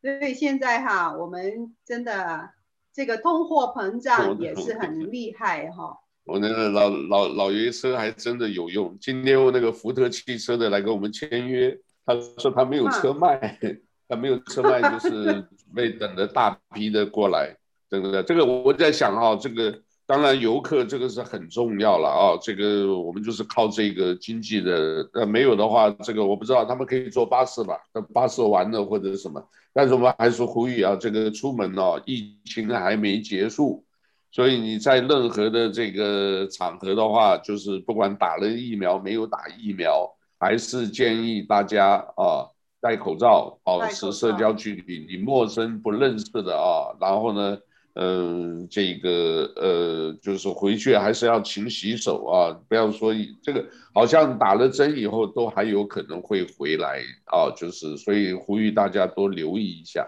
[0.00, 2.52] 所以现在哈，我们真的
[2.94, 5.98] 这个通货膨胀也是很厉害哈。
[6.24, 8.96] 我那个老老老爷车还真的有用。
[9.00, 11.76] 今天我那个福特汽车的来跟我们签约，
[12.06, 13.50] 他说他没有车卖，啊、
[14.08, 15.24] 他没有车卖，就是
[15.58, 17.56] 准备等着大批的过来。
[17.90, 18.20] 对不对？
[18.24, 22.38] 这个我在想哈，这个当然游客这个是很重要了啊。
[22.42, 27.78] 这个我们就是靠这个经济的，呃，没有的话，这个我不知道他们可以坐巴士吧？
[27.94, 29.42] 那巴士玩的或者什么？
[29.72, 33.82] 但是我们还是呼吁啊，这个出门哦，疫情还没结束，
[34.30, 42.46] 所以你在任何的这个场合的话，就是不管打了疫苗没有打疫苗，还是建议大家啊
[42.80, 45.06] 戴口罩，保持社交距离。
[45.10, 47.56] 你陌生不认识的啊，然后呢？
[47.96, 60.04] 嗯、这个呃，就是回去还是要勤洗手啊，不要说这个好像打了针以后都还有可能会回来啊，就是所以呼吁大家多留意一下。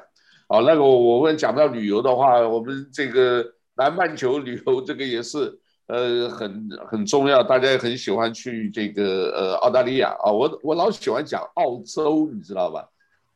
[0.48, 3.44] 好，那个我们讲到旅游的话，我们这个
[3.76, 12.84] 南半球旅游这个也是呃很很重要，大家也很喜欢去这个呃澳大利亚啊，我我老喜欢讲澳洲，你知道吧？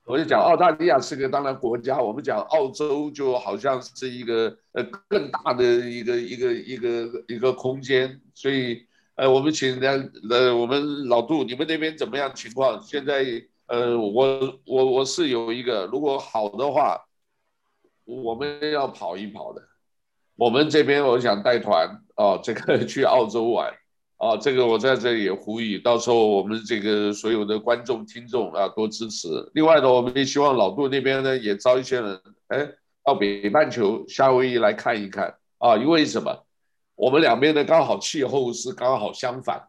[0.05, 8.85] 我就讲澳大利亚是个当然国家，我们讲澳洲就好像是一个呃更大的一个一个一个一个空间，所以
[9.15, 12.83] 呃我们请呢呃我们老杜，你们那边怎么样情况？
[12.83, 13.25] 现在
[13.67, 17.07] 呃我我我是有一个，如果好的话，
[18.05, 19.63] 我们要跑一跑的，
[20.35, 23.73] 我们这边我想带团哦，这个去澳洲玩。
[24.21, 29.29] 啊，这个我在这里也呼吁，到时候我们这个所有的观众听众啊，多支持。
[29.55, 32.69] 另外呢，我们也希望老杜那边呢也招一些人，哎，
[33.03, 35.75] 到北半球夏威夷来看一看啊。
[35.79, 36.45] 因为什么？
[36.97, 39.63] 我们两边呢刚好气候是刚好相反，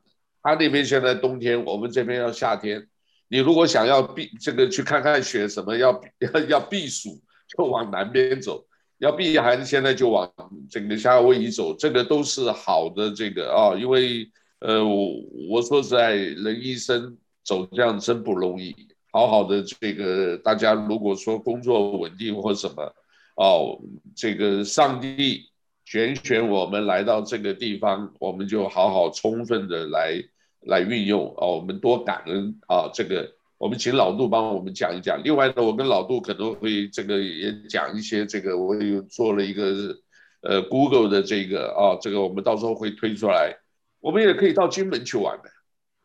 [0.44, 2.86] 他那边现在冬天，我们这边要夏天。
[3.30, 8.66] 你如果想要避这个去看看雪什么，要 要要避暑，就往南边走；
[8.98, 10.30] 要避寒，现在就往
[10.70, 11.74] 这个夏威夷走。
[11.74, 14.30] 这个都是好的，这个啊，因为。
[14.62, 15.10] 呃，我
[15.50, 18.76] 我说实在，人一生走这样真不容易。
[19.12, 22.94] 好好的这个，大家如果说工作稳定或什么，
[23.36, 23.82] 哦，
[24.16, 25.50] 这个上帝
[25.84, 30.24] 拣选我们来到这个地方，我们就好好充分的来
[30.68, 32.88] 来运用啊，我们多感恩啊。
[32.94, 35.20] 这个我们请老杜帮我们讲一讲。
[35.24, 39.98] 另外呢，我跟老杜可能会这个也讲一些这个，我有做了一个
[40.42, 43.58] 呃 Google 的这个啊，这个我们到时候会推出来。
[44.02, 45.50] 我们也可以到金门去玩的。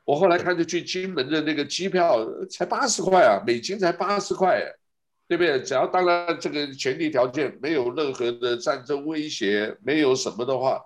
[0.04, 4.62] 我后来看着去金门的那个机票才八十块啊，美金才八十块，
[5.26, 5.60] 对不对？
[5.60, 10.80] 只要当然这个前提条件没有任何的战争威胁，没有什么的话，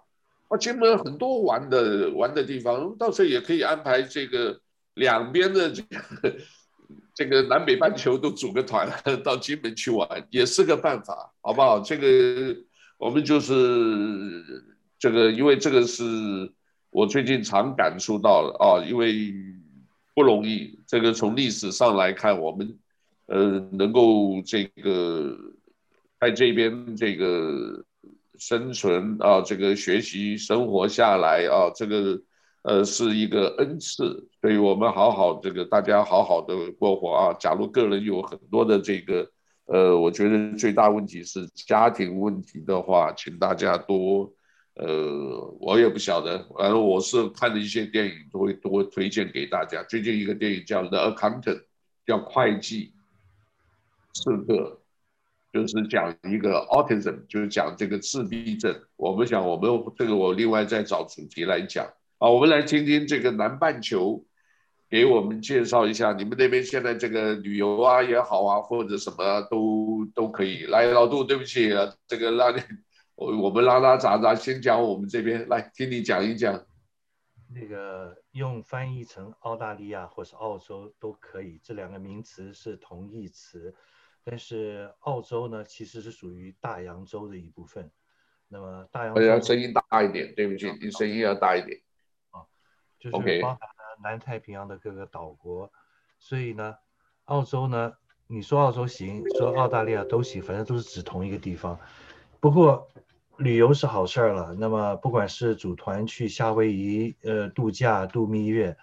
[0.48, 4.58] 啊，金门很多玩的玩的地方，到时候也可以安排这个
[4.94, 6.36] 两边的这个
[7.14, 8.88] 这个南北半球都组个团
[9.22, 11.80] 到金门去玩，也是个办法，好不好？
[11.80, 12.56] 这个
[12.96, 13.52] 我们就是
[14.98, 16.50] 这个，因为这个是。
[16.90, 19.32] 我最近常感受到啊，因为
[20.14, 20.78] 不容易。
[20.86, 22.78] 这个从历史上来看，我们
[23.26, 25.36] 呃能够这个
[26.18, 27.84] 在这边这个
[28.38, 32.20] 生存啊，这个学习生活下来啊，这个
[32.62, 37.32] 呃，是一个恩赐，所以我们好好这个大家好好的过活啊。
[37.38, 39.30] 假如个人有很多的这个，
[39.66, 44.30] 呃，我觉得最大问题是家庭问题的话，请大家多，
[44.82, 49.82] 呃，我也不晓得，反正我是看了一些电影，都会都会推荐给大家。
[49.82, 51.42] 最近一个电影叫《The Accountant》，
[52.06, 52.94] 叫会计，
[54.14, 54.80] 刺客，
[55.52, 58.74] 就是讲一个 autism，就是讲这个自闭症。
[58.96, 61.86] 我们想，我们这个我另外再找主题来讲。
[62.16, 64.24] 啊，我们来听听这个南半球，
[64.88, 70.64] 给我们介绍一下你们那边现在这个旅游啊也好啊，或者什么都都可以。
[70.64, 71.70] 来，老杜，对不起，
[72.06, 72.60] 这个让你
[73.20, 76.64] 我我们拉拉杂杂，先讲我们这边来听你讲一讲。
[77.52, 83.74] 那个用翻译成澳大利亚或是澳洲都可以，这两个名词是同义词，
[84.24, 87.90] 但是澳洲呢其实是属于大洋洲的一部分。
[88.48, 91.78] 那么大洋洲，要声音大一点，对不起，你声音要大一点。
[92.30, 92.40] 啊
[92.98, 95.70] 就是包含了南太平洋的各个岛国.
[96.18, 96.74] 所以呢，
[97.24, 97.92] 澳洲呢，
[98.28, 101.78] 你说澳洲行，说澳大利亚都行，反正都是指同一个地方。
[102.40, 102.88] 不过
[103.40, 108.76] 旅游是好事儿了，那么不管是组团去夏威夷呃度假度蜜月，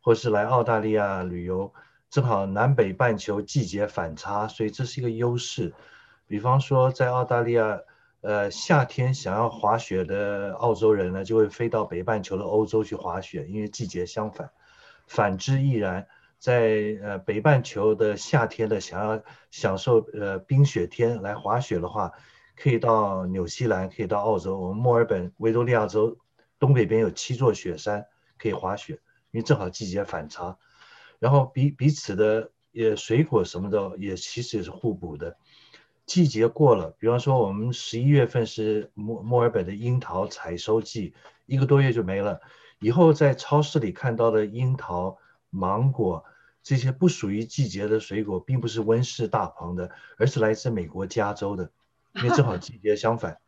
[0.00, 1.72] 或是来澳大利亚旅游，
[2.10, 5.72] 正好南北半球季节反差，所以这是一个优势。
[6.26, 7.80] 比方说在澳大利亚。
[8.24, 14.48] 呃，夏天想要滑雪的澳洲人呢，就会飞到北半球的欧洲去滑雪，因为季节相反。
[15.08, 16.06] 反之亦然，
[16.38, 22.12] 在呃北半球的夏天的想要享受呃冰雪天来滑雪的话，
[22.62, 24.56] 可以到纽西兰，可以到澳洲。
[24.56, 26.16] 我们墨尔本维多利亚州
[26.60, 28.06] 东北边有七座雪山
[28.38, 29.00] 可以滑雪，
[29.32, 30.56] 因为正好季节反差。
[31.18, 35.36] 然后彼彼此的也水果什么的也其实也是互补的。
[36.06, 41.14] 季节过了，比方说我们十一月份是墨墨尔本的樱桃采收季，
[41.46, 42.40] 一个多月就没了。
[42.78, 45.18] 以后在超市里看到的樱桃、
[45.50, 46.24] 芒果
[46.62, 51.72] 这些不属于季节的水果，并不是温室大棚的，而是来自美国加州的，
[52.14, 53.38] 因为正好季节相反。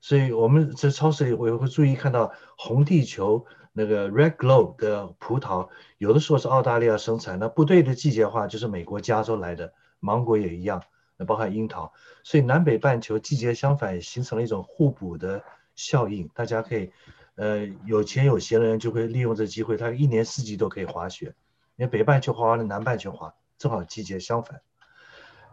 [0.00, 10.82] 所以我们在超市里我也会注意看到红地球那个 Red Globe 的葡萄，有的时候是澳大利亚生产，那不对的季节的话就是美国加州来的，芒果也一样。
[11.16, 11.92] 那包含樱桃，
[12.24, 15.44] 所以南北半球季节相反，也形成了一种互补的
[15.76, 16.28] 效应。
[16.34, 16.90] 大家可以，
[17.36, 21.34] 呃，有钱有闲的人就会利用这机会，他一年四季都可以滑雪。
[21.76, 24.62] 因为北半球滑完了，南半球滑，正好季节相反。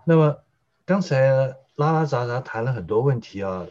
[0.06, 0.38] 那么
[0.90, 3.68] 刚才拉拉杂杂谈了很多问题啊，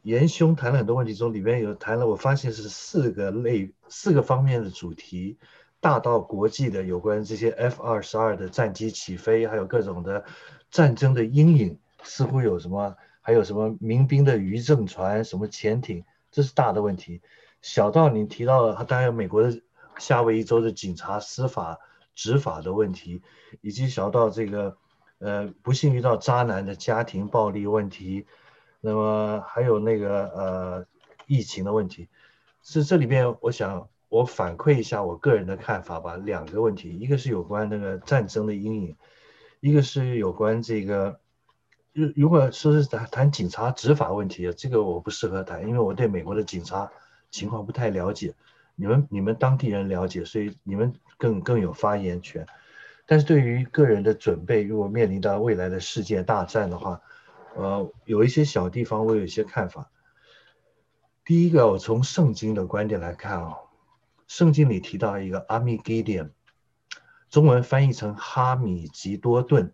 [0.00, 5.36] 严兄谈了很多问题中，里面有谈了，我发现是四个类、四个方面的主题。
[5.80, 10.24] 大到国际的有关这些 F 二十二的战机起飞，还有各种的
[10.70, 17.20] 战争的阴影，似乎有什么，还有什么民兵的渔政船、什么潜艇，这是大的问题。
[17.60, 19.60] 小到你提到了，当然有美国的
[19.98, 21.78] 夏威夷州的警察司法
[22.14, 23.20] 执法的问题，
[23.60, 24.78] 以及小到这个
[25.18, 28.26] 呃不幸遇到渣男的家庭暴力问题，
[28.80, 30.86] 那么还有那个呃
[31.26, 32.08] 疫情的问题，
[32.62, 33.88] 是这里边我想。
[34.10, 36.16] 我反馈一下我个人的看法吧。
[36.16, 38.96] 两个问题，一个是有关那个战争的阴影，
[39.60, 41.20] 一个是有关这个，
[41.92, 46.90] 如如果说是谈谈警察执法问题，这个我不适合谈，因为我对美国的警察
[47.30, 48.34] 情况不太了解。
[48.76, 52.46] 你们你们当地人了解，所以你们更更有发言权。
[53.10, 57.00] 但是对于个人的准备，如果面临到未来的世界大战的话，
[57.56, 59.90] 呃，有一些小地方我有一些看法。
[61.24, 63.54] 第一个，我从圣经的观点来看啊。
[64.26, 66.32] 圣经里提到一个阿米吉甸，
[67.30, 69.72] 中文翻译成哈米吉多顿，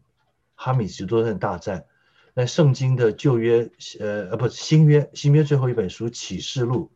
[0.55, 1.87] 哈米吉多顿大战。
[2.35, 3.69] 那圣经的旧约，
[3.99, 6.93] 呃呃不新约，新约最后一本书启示录，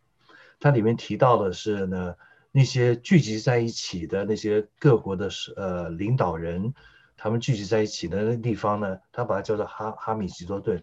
[0.61, 2.15] 它里面提到的是呢，
[2.59, 6.75] 那些聚集在一起的那些各国的呃领导人，
[7.17, 10.83] 他们聚集在一起的那地方呢，他把它叫做哈哈米吉多顿。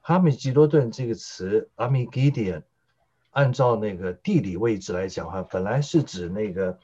[0.00, 2.62] 哈米吉多顿这个词，阿米吉甸。
[3.32, 6.78] 按照那个地理位置来讲哈，本来是指那个，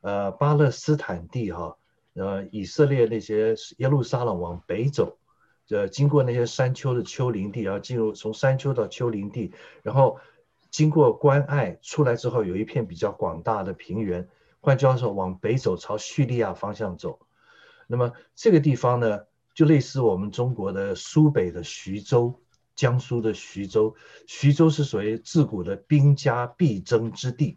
[0.00, 1.76] 呃，巴勒斯坦地哈，
[2.14, 5.16] 呃，以色列那些耶路撒冷往北走，
[5.70, 9.52] 呃，经过那些山丘的丘陵地，然后进入从山丘到丘陵地，
[9.84, 10.18] 然后
[10.76, 14.28] 经过关隘出来之后，有一片比较广大的平原，
[14.60, 17.18] 换句话说，往北走，朝叙利亚方向走。
[17.86, 19.20] 那么这个地方呢，
[19.54, 22.38] 就类似我们中国的苏北的徐州。
[22.74, 23.94] 江苏的徐州，
[24.26, 27.56] 徐州是属于自古的兵家必争之地。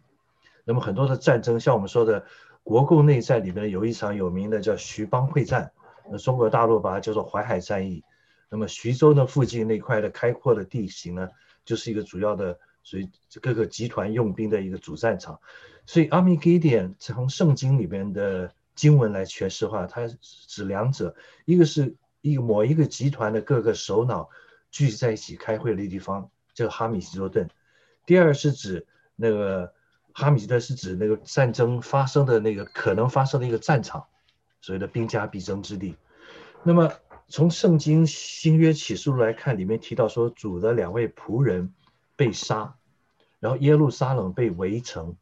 [0.64, 2.24] 那么很多的战争，像我们说的
[2.62, 5.72] 国共内战里面有一场有名的叫徐邦会战，
[6.10, 8.02] 那中国大陆把它叫做淮海战役。
[8.48, 11.28] 那么徐州的附近那块的开阔的地形呢，
[11.66, 13.10] 就是一个主要的所以
[13.40, 15.40] 各个集团用兵的一个主战场。
[15.86, 24.30] 所以阿米基甸从圣经里边的经文来诠释的话，它指两者，一个是一某一个集团的各个首脑
[24.70, 27.46] 聚集在一起开会的地方，叫哈米吉多顿；
[28.06, 29.72] 第二是指那个
[30.12, 34.06] 哈米吉顿是指那个战争发生的那个可能发生的一个战场，
[34.60, 35.96] 所谓的兵家必争之地。
[36.62, 36.92] 那么
[37.26, 41.72] 从圣经新约启示录来看，里面提到说主的两位仆人
[42.20, 42.76] 被杀，
[43.38, 45.16] 然后耶路撒冷被围城。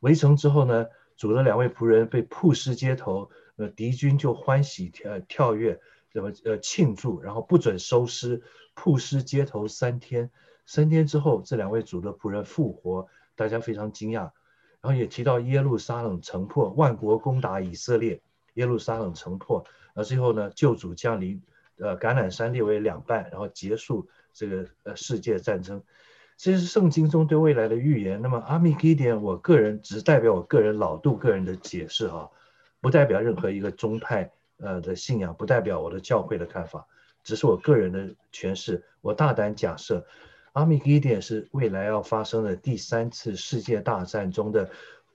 [0.00, 5.80] 围城之后呢，主的两位仆人被曝尸街头，呃，敌军就欢喜跳跳跃，
[6.12, 8.42] 怎么呃庆祝，然后不准收尸，
[8.74, 10.30] 曝尸街头三天，
[10.66, 14.20] 三天之后这两位主的仆人复活，大家非常惊讶，
[14.82, 18.20] 然后也提到耶路撒冷城破，万国攻打以色列，
[18.52, 19.64] 耶路撒冷城破，
[19.94, 21.42] 然后最后呢，救主降临，
[21.78, 25.82] 呃，橄榄山裂为两半，然后结束这个呃世界战争。
[26.36, 28.20] 这是圣经中对未来的预言。
[28.20, 32.28] 那么阿米基点，我个人只代表我个人老杜个人的解释啊，
[32.82, 36.86] 不代表任何一个宗派呃的信仰，不代表我的教会的看法，
[37.24, 38.84] 只是我个人的诠释。
[39.00, 40.04] 我大胆假设，
[40.52, 44.68] 阿米基点是未来要发生的第三次世界大战中的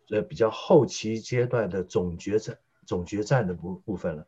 [0.10, 2.58] 呃比较后期阶段的总决战
[2.88, 4.26] 总决战的部部分了。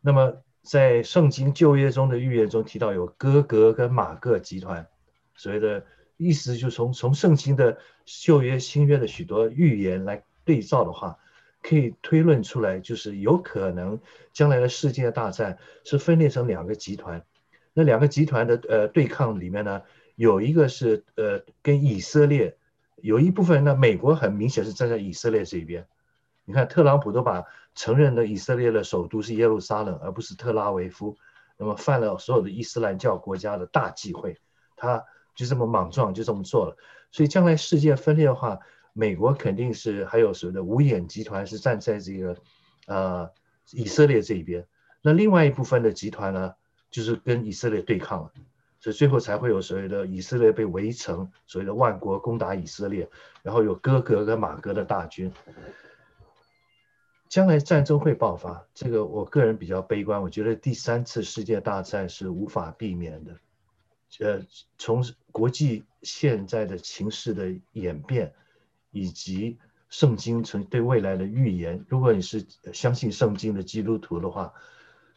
[0.00, 4.86] 那么在圣经旧约中的预言中提到有哥格跟马各集团，
[5.34, 5.84] 所谓的。
[6.16, 11.18] 意思就从从圣经的旧约、新约的许多预言来对照的话，
[11.62, 14.00] 可以推论出来，就是有可能
[14.32, 17.22] 将来的世界大战是分裂成两个集团。
[17.74, 19.82] 那两个集团的呃对抗里面呢，
[20.14, 22.56] 有一个是呃跟以色列
[22.96, 25.86] 有一部分呢，美国很明显是站在以色列这边。
[26.46, 27.44] 你看特朗普都把
[27.74, 31.18] 承认了以色列的首都是耶路撒冷，而不是特拉维夫，
[31.58, 34.38] 那么犯了所有的伊斯兰教国家的大忌讳，
[34.76, 35.04] 他。
[35.36, 36.76] 就这么莽撞，就这么做了。
[37.12, 38.58] 所以将来世界分裂的话，
[38.92, 42.36] 美国肯定是还有所谓的五眼集团是站在这个，
[42.86, 43.30] 呃，
[43.70, 44.66] 以色列这一边。
[45.02, 46.54] 那另外一部分的集团呢，
[46.90, 48.32] 就是跟以色列对抗了。
[48.78, 53.08] 所以最后才会有所谓的以色列被围城，所谓的万国攻打以色列，
[53.42, 55.32] 然后有哥格跟马各的大军。
[57.28, 63.36] 将来战争会爆发，这个我个人比较悲观，我觉得第三次世界大战是无法避免的。
[64.18, 64.42] 呃，
[64.78, 68.32] 从国际现在的情势的演变，
[68.90, 69.58] 以及
[69.90, 74.54] 圣经曾对未来的预言，如果你是相信圣经的基督徒的话，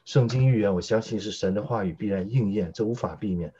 [0.06, 3.54] 圣经预言我相信是神的话语必然应验，这无法避免。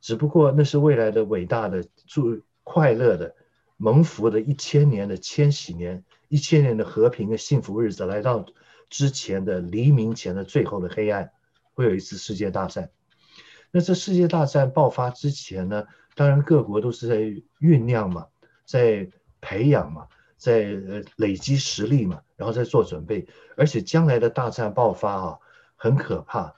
[0.00, 3.34] 只不过那是未来的伟大的、祝快乐的、
[3.76, 8.44] 蒙福的一千年的千禧年，一千年的和平的幸福日子来到
[8.90, 11.30] 之前的黎明前的最后的黑暗，
[11.72, 12.90] 会有一次世界大战。
[13.74, 17.16] 那这世界大战爆发之前呢，当然各国都是在
[17.58, 18.26] 酝酿嘛，
[18.66, 19.08] 在
[19.40, 23.26] 培养嘛，在呃累积实力嘛，然后在做准备。
[23.56, 25.38] 而且将来的大战爆发啊，
[25.74, 26.54] 很可怕，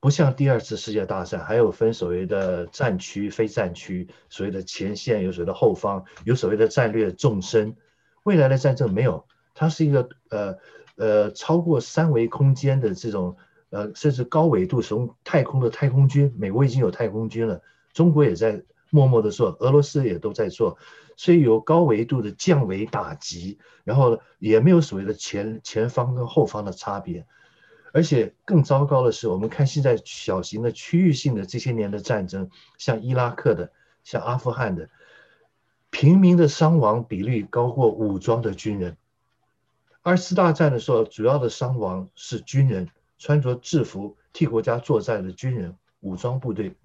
[0.00, 7.76] 不像第二次世界大战，还有分所谓的战区、非战区，所谓的前线有所谓的后方，有所谓的战略纵深。
[8.22, 10.56] 未来的战争没有，它是一个呃
[10.96, 13.36] 呃超过三维空间的这种。
[13.70, 17.60] 呃，甚至高纬度从太空的太空军，美国已经有太空军了，
[17.92, 20.78] 中国也在默默的做，俄罗斯也都在做，
[21.16, 27.26] 所以有高纬度的降维打击，然后呢也没有所谓的前前方跟后方的差别，
[27.92, 32.48] 而且更糟糕的是，我们看现在小型的区域性的这些年的战争，
[32.78, 33.70] 像伊拉克的，
[34.02, 34.88] 像阿富汗的，
[35.90, 38.96] 平民的伤亡比率高过武装的军人。
[40.00, 42.88] 二次大战的时候，主要的伤亡是军人。
[43.18, 46.76] 穿着制服替国家作战的军人、武装部队，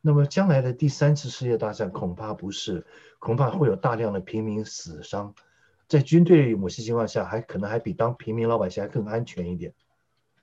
[0.00, 2.86] 那么将来的第三次世界大战恐怕不是，
[3.18, 5.34] 恐怕会有大量的平民死伤，
[5.86, 9.74] 在军队某些情况下还可能还比当平民老百姓还更安全一点，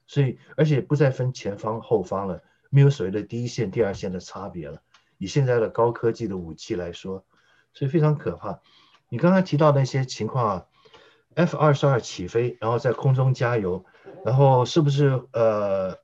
[0.05, 4.81] 所以而且不再分前方后方了，没有所谓的第一线、第二线的差别了。
[5.17, 7.25] 以现在的高科技的武器来说，
[7.73, 8.59] 所以非常可怕。
[9.09, 10.65] 你刚才提到那些情况啊
[11.33, 13.85] ，F 二十二起飞，然后在空中加油。
[14.25, 15.99] 然后是不是呃，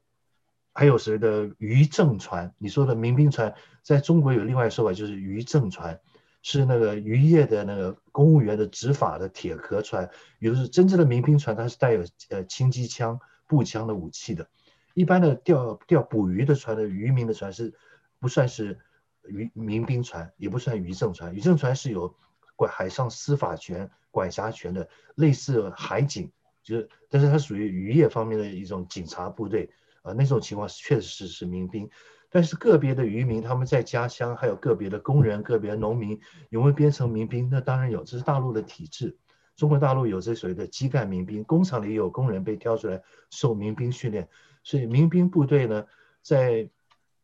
[0.74, 2.54] 还有谁的渔政船？
[2.60, 6.00] 你说的民兵船，在中国有另外说法，就是渔政船，
[6.44, 10.08] 是那个渔业的那个公务员的执法的铁壳船。
[10.38, 14.48] 也就是真正的民兵船，它是带有呃轻机枪、步枪的武器的。
[14.94, 17.74] 一般的钓钓捕鱼的船的渔民的船是
[18.20, 18.78] 不算是
[19.24, 21.34] 渔民兵船，也不算渔政船。
[21.34, 22.16] 渔政船是有
[22.56, 26.32] 管海上司法权、管辖权的，类似海警。
[26.64, 29.70] 就是，但是它属于渔业方面的一种警察部队
[30.02, 31.90] 啊，那种情况确实是是民兵，
[32.30, 37.50] 但是个别的渔民他们在家乡，还有个别的工人、个别农民有没有编成民兵？
[37.50, 39.18] 那当然有，这是大陆的体制。
[39.58, 44.28] 中国大陆有这所谓的基干民兵，工厂里有工人被挑出来受民兵训练，
[44.64, 45.86] 所以民兵部队呢，
[46.24, 46.70] 在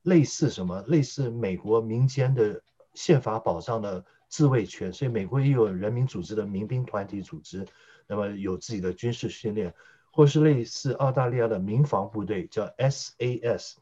[0.03, 0.83] 类似什么？
[0.87, 2.61] 类似美国民间的
[2.93, 7.65] 宪法保障的自卫权，所以美国也有人民组织的民兵团体组织，
[8.07, 9.73] 那么有自己的军事训练，
[10.11, 13.73] 或是类似澳大利亚的民防部队，叫 SAS。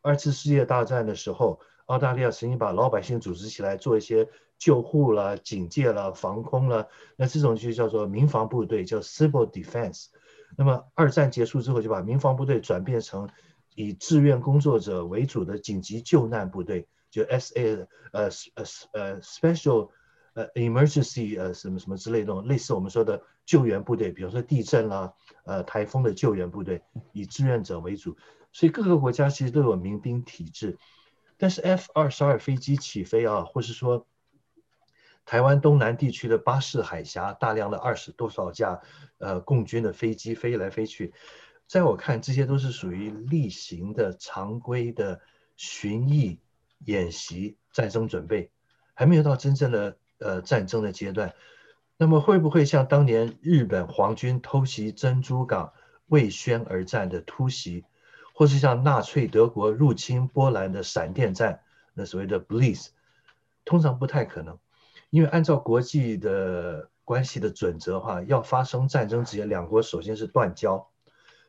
[0.00, 4.28] 二次世界大战的时候，澳大利亚曾经把老百姓组织起来做一些。
[4.58, 10.06] 救护了、警戒了、防空了，那这种就叫做民防部队，叫 civil defense。
[10.56, 13.30] 那么二战结束之后，就把民防部队转变成
[13.76, 18.24] 以志愿工作者为主的紧急救难部队，就 SAS 呃
[18.56, 18.64] 呃
[18.94, 19.90] 呃 special
[20.38, 25.12] 呃 emergency 呃什么什么之类的，类似我们说的救援部队，比如说地震啦、
[25.44, 26.82] 呃台风的救援部队，
[27.12, 28.16] 以志愿者为主。
[28.52, 30.78] 所以各个国家其实都有民兵体制，
[31.36, 34.06] 但是 F 二十二飞机起飞啊，或是说。
[35.30, 38.80] 台湾东南地区的巴士海峡，大量的二十多少架，
[39.18, 41.12] 呃，共军的飞机飞来飞去，
[41.66, 45.20] 在我看，这些都是属于例行的常规的
[45.54, 46.38] 巡弋
[46.86, 48.50] 演习、战争准备，
[48.94, 51.34] 还没有到真正的呃战争的阶段。
[51.96, 55.72] 那么会不会像当年日本皇军偷袭珍珠港
[56.06, 57.84] 未宣而战的突袭，
[58.34, 61.60] 或是像纳粹德国入侵波兰的闪电战，
[61.94, 62.88] 那所谓的 Blitz，
[63.64, 64.58] 通常不太可能。
[65.10, 70.88] 因为按照国际的关系的准则的话，要发生战争之前，两国首先是断交，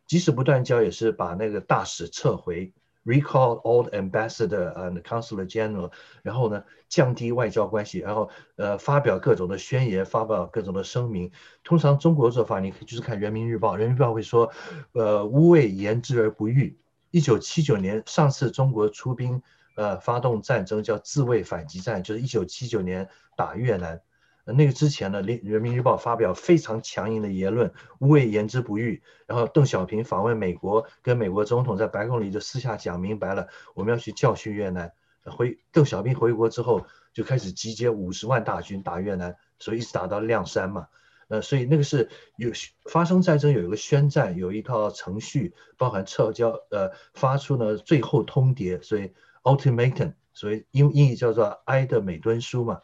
[0.07, 2.73] 即使不断交，也是把那个大使撤回
[3.05, 5.91] ，recall all the ambassador and consular general，
[6.21, 11.31] 然后呢，降低外交关系，然后呃发表各种的宣言，发表各种的声明。
[11.63, 14.51] 通常中国做法，你可以就是看人民日报，人民日报会说，
[14.93, 16.77] 呃，吾谓言之而不预。
[17.11, 19.41] 一九七九年上次中国出兵。
[19.75, 24.01] 呃，发动战争叫自卫反击战，就是一九七九年打越南。
[24.45, 29.01] 那个之前呢，《人民日报》发表非常强硬的言论，无谓言之不预。
[29.27, 34.91] 然后邓小平访问美国，跟美国总统在白宫里就私下讲明白了，我们要去教训越南。
[35.25, 40.87] 回邓小平回国之后，就开始集结五十万大军打越南，所以一直打到谅山嘛。
[41.27, 42.51] 呃，所以那个是有
[42.89, 49.11] 发生战争有一个宣战，有一套程序，包含撤交，呃，发出呢最后通牒，所以。
[49.41, 52.81] Ultimatum，所以英英语叫做埃德美敦书嘛。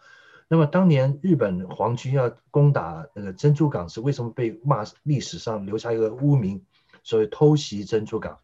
[0.48, 6.64] 那么当年日本皇军要攻打那个珍珠港时，为什么被骂历史上留下一个污名？
[7.04, 8.40] 所谓偷袭珍珠港，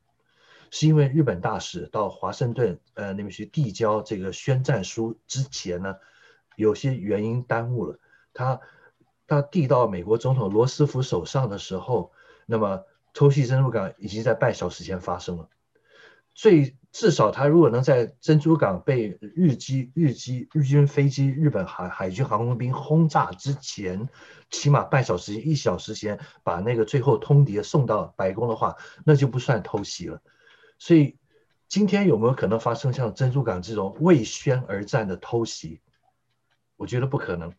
[0.70, 5.98] 是因为日本大使到华盛顿呃那边去递交这个宣战书之前呢，
[6.56, 8.00] 有些原因耽误了。
[8.34, 8.60] 他
[9.28, 12.12] 他递到美国总统罗斯福手上的时候，
[12.46, 12.84] 那么
[13.14, 15.50] 偷袭珍珠港已经在半小时前发生了。
[16.34, 24.10] 最至少，他如果能在珍珠港被日机、日机、日军飞机、日本海海军航空兵轰炸之前，
[24.50, 28.76] 起码半小时、一小时前把那个最后通牒送到白宫的话，
[29.06, 30.22] 那就不算偷袭了。
[30.80, 31.18] 所以，
[31.70, 35.80] 今天有没有可能发生像珍珠港这种为宣而战的偷袭？
[36.76, 37.54] 我觉得不可能。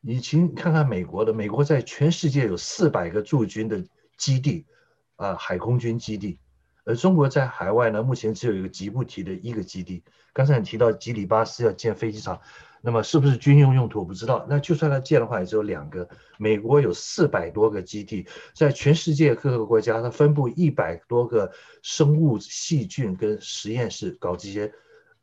[0.00, 3.84] 你请看看美国的，美国在全世界有四百个驻军的
[4.18, 4.66] 基地，
[5.14, 6.40] 啊、海空军基地。
[6.84, 10.02] 而中国在海外呢，目前只有一个吉布提的一个基地。
[10.32, 12.40] 刚才你提到吉里巴斯要建飞机场，
[12.82, 14.44] 那么是不是军用用途我不知道。
[14.48, 16.08] 那就算它建的话，也只有两个。
[16.38, 24.72] 美国有四百多个基地，在全世界各个国家，它分布一百多个生物细菌跟实验室，搞这些，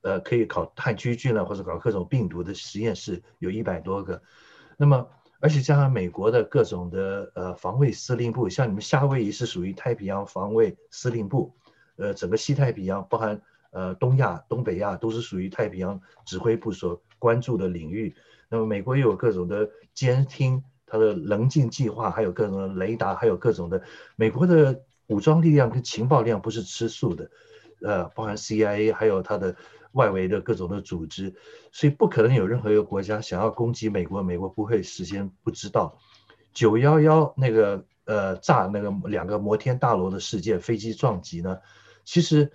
[0.02, 4.22] 呃，可以搞炭疽菌了或者搞各种病毒的实验室有一百多个。
[4.78, 5.08] 那么。
[5.42, 11.52] 而且加上美国的各种的呃防卫司令部，像你们夏威夷是属于太平洋防卫司令部，
[11.96, 18.16] 呃，整个西太平洋，包含呃东亚、东北亚，都是属于太平洋指挥部所关注的领域。
[18.50, 23.82] 那么美国又有各种的监听，它的棱镜计划，还有各种的雷达，还有各种的
[24.16, 27.32] 美国的武装力量跟情报力量不是吃素的，
[27.82, 29.56] 呃，包含 CIA，还有它的。
[29.94, 31.36] 外围的各种的组织，
[31.72, 35.98] 所以不可能有任何一个国家想要攻击美国，美国不会事先不知道。
[36.54, 41.60] 九幺幺那个呃炸那个两个摩天大楼的事件，飞机撞击呢，
[42.06, 42.52] 其实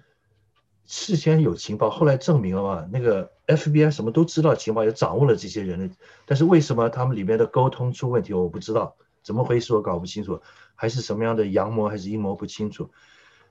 [0.87, 10.41] 事先有情报，后来证明了嘛，那个 FBI 什么都知道情报，也掌握了这些人的，但是为什么他们里面的沟通出问题，我不知道，怎么回事我搞不清楚，
[10.75, 12.91] 还是什么样的阳谋还是阴谋不清楚，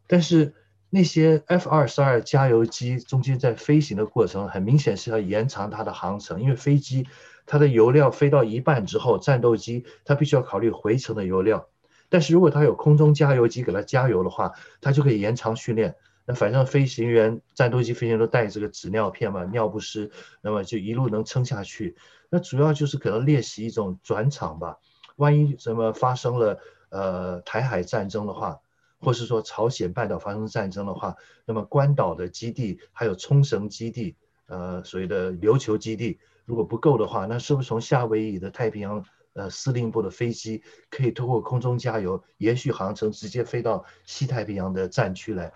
[0.08, 0.56] 但是。
[0.96, 7.06] 那些 F 二十二加油机中间在飞行的过程，很明显是要延长它的航程，因为飞机
[7.46, 11.68] 它的油料飞到一半之后，战斗机它必须要考虑回程的油料。
[12.08, 15.96] 但是如果它有空中加油机给它加油的话，它就可以延长训练。
[16.26, 21.98] 那反正飞行员、战斗机飞行员都带这个纸尿片嘛，尿不湿，那么就一路能撑下去。
[22.30, 24.78] 那主要就是可能练习一种转场吧，
[25.18, 28.60] 万一什么发生了呃台海战争的话，
[29.06, 34.16] 或是说朝鲜半岛发生战争的话，那么关岛的基地还有冲绳基地，
[34.48, 45.54] 呃所谓的琉球基地，如果不够的话，那是不是从夏威夷的太平洋呃司令部的飞机可以通过空中加油，延续航程，直接飞到西太平洋的战区来？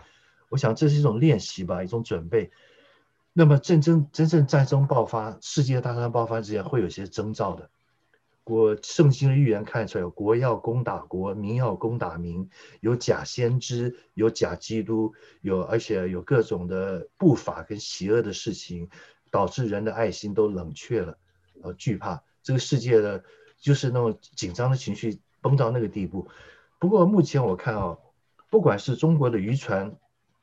[0.49, 2.51] 我想这是一种练习吧，一种准备。
[3.33, 7.69] 那么战争真正战争爆发，世界大战爆发之前会有些征兆的。
[8.43, 12.49] 我圣经的预言看出来，国要攻打国，民要攻打民，
[12.81, 18.89] 有假先知，有假基督，有而且有各种的不法跟邪恶的事情，
[19.31, 21.17] 导致人的爱心都冷却了，
[21.61, 23.23] 呃，惧怕这个世界的
[23.59, 26.27] 就是那种紧张的情绪崩到那个地步。
[26.79, 27.97] 不过目前我看啊，
[28.49, 29.95] 不管是中国的渔船。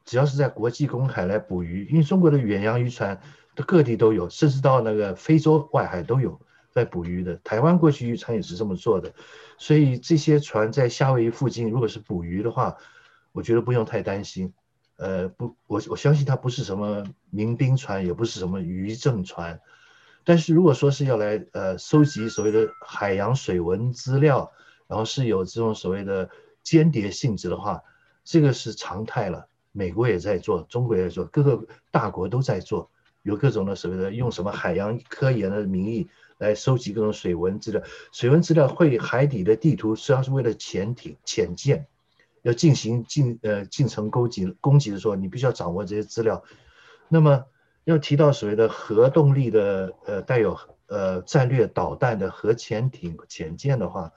[0.08, 3.20] 只要是在国际公海来捕鱼，因为中国的远洋渔船
[3.66, 6.40] 各地都有，甚至到那个非洲外海都有
[6.76, 7.36] 在捕鱼的。
[7.42, 9.14] 台湾过去渔船也是这么做的，
[9.56, 12.76] 所以这些船在夏威夷附近，如果是捕鱼的话，
[13.32, 14.52] 我觉得不用太担心。
[14.96, 19.58] 呃，不，我我相信它不是什么民兵船，也不是什么渔政船。
[20.22, 24.52] 但是如果说是要来呃收集所谓的海洋水文资料，
[24.86, 26.28] 然后是有这种所谓的
[26.62, 27.82] 间谍性质的话，
[28.22, 29.48] 这个是常态了。
[29.72, 32.90] 美国也在做，中国也在做，各个大国都在做，
[33.22, 36.08] 有各种的所谓的用什么海洋科研的名义
[36.38, 37.82] 来收集各种水文资料。
[38.12, 41.86] 水文资料会海底的地图，实际上是为了潜艇、潜舰
[42.42, 46.44] 要进行进呃进程攻击攻击的时候，你必须要掌握这些资料。
[47.08, 47.44] 那么
[47.84, 54.12] 要提到所谓的核动力的呃带有呃战略导弹的核潜艇、潜舰的话，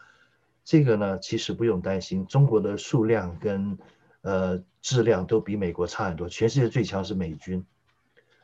[0.63, 3.77] 这个呢其实不用担心，中国的数量跟。
[4.21, 6.27] 呃，质量都比美国差很多。
[6.27, 7.65] 全世界最强是美军，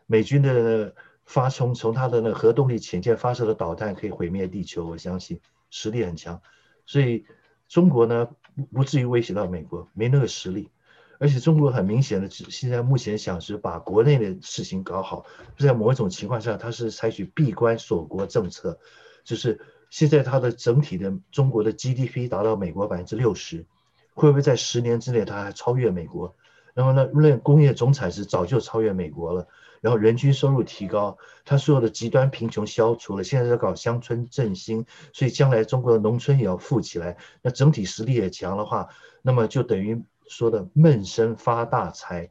[0.05, 0.95] 美军的
[1.25, 6.41] 发从从他的那核动力潜舰发射的导弹可以毁灭地球，我相信实力很强。
[6.85, 7.25] 所以
[7.67, 10.69] 中国呢不不至于威胁到美国，没那个实力。
[11.17, 15.25] 而且中国很明显的，现在目前想是把国内的事情搞好，
[15.57, 18.77] 在某一种情况下，它是采取闭关锁国政策，
[19.23, 19.59] 就是
[19.89, 23.65] 现在它的整体的中国的 GDP 达到美国百分之六十。
[24.13, 26.35] 会不会在十年之内，它还超越美国？
[26.73, 29.47] 然后呢，论工业总产值早就超越美国了。
[29.81, 33.23] 然后人均收入提高，他所有的极端贫穷消除了。
[33.23, 37.17] 现在在搞乡村振兴，所以将来中国的农村也要富起来。
[37.41, 38.89] 那整体实力也强的话，
[39.21, 42.29] 那么就等于说的闷声发大财，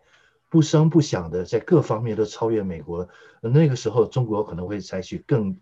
[0.48, 3.08] 不声不响的在各方面都超越美国。
[3.40, 5.56] 那个时候，中国可能会采取更。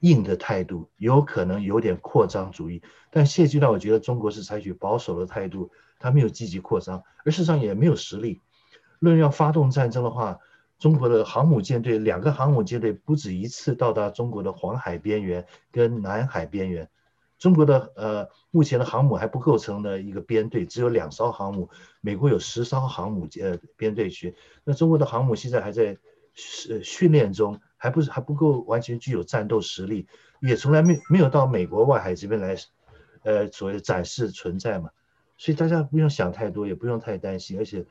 [0.00, 8.42] 硬的态度有可能有点扩张主义，但现阶段我觉得中国是采取保守的态度，它没有积极扩张，而事实上也没有实力。
[8.98, 10.40] 论要发动战争的话，
[10.78, 16.88] 中国的航母舰队两个航母舰队不止一次到达中国的黄海边缘跟南海边缘，
[17.38, 21.70] 中国的呃目前的航母还不构成的一个编队，只有两艘航母，
[22.00, 25.98] 美国有十艘航母呃编队区，那中国的航母现在还在
[26.34, 27.60] 训训练中。
[27.76, 30.06] 还不是还不够完全具有战斗实力，
[30.40, 32.56] 也从来没没有到美国外海这边来，
[33.24, 34.88] 呃，所谓的展示存在嘛，
[35.36, 37.58] 所以大家不用想太多，也不用太担心。
[37.58, 37.84] 而且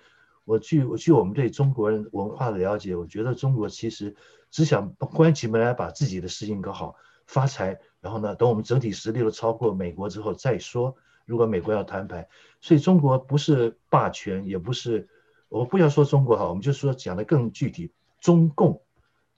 [0.45, 4.15] 我据我据我们对中国人文化的了解，我觉得中国其实
[4.51, 10.95] 只想关起门来把自己的事情搞好，发财，然后呢，等我们整体实力都超过美国之后再说。
[11.25, 12.27] 如果美国要摊牌，
[12.59, 15.07] 所以中国不是霸权，也不是
[15.47, 18.81] 我不要说中国哈，我们就说讲的更具体，中共。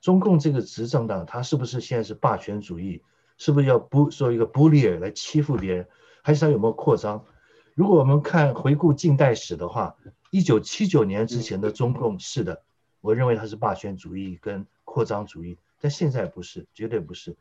[0.01, 3.03] 中共这个执政党，他是不是现在是霸权主义？
[3.37, 5.87] 是不是要不做一个 bully 来欺负别人？
[6.23, 7.25] 还是他有没有扩张？
[7.73, 9.95] 如果我们看回顾近代史的话，
[10.35, 12.61] 一九七九年之前的中共是的，
[12.99, 17.33] 我认为它是霸权主义跟扩张主义，但现在不是，绝对不是。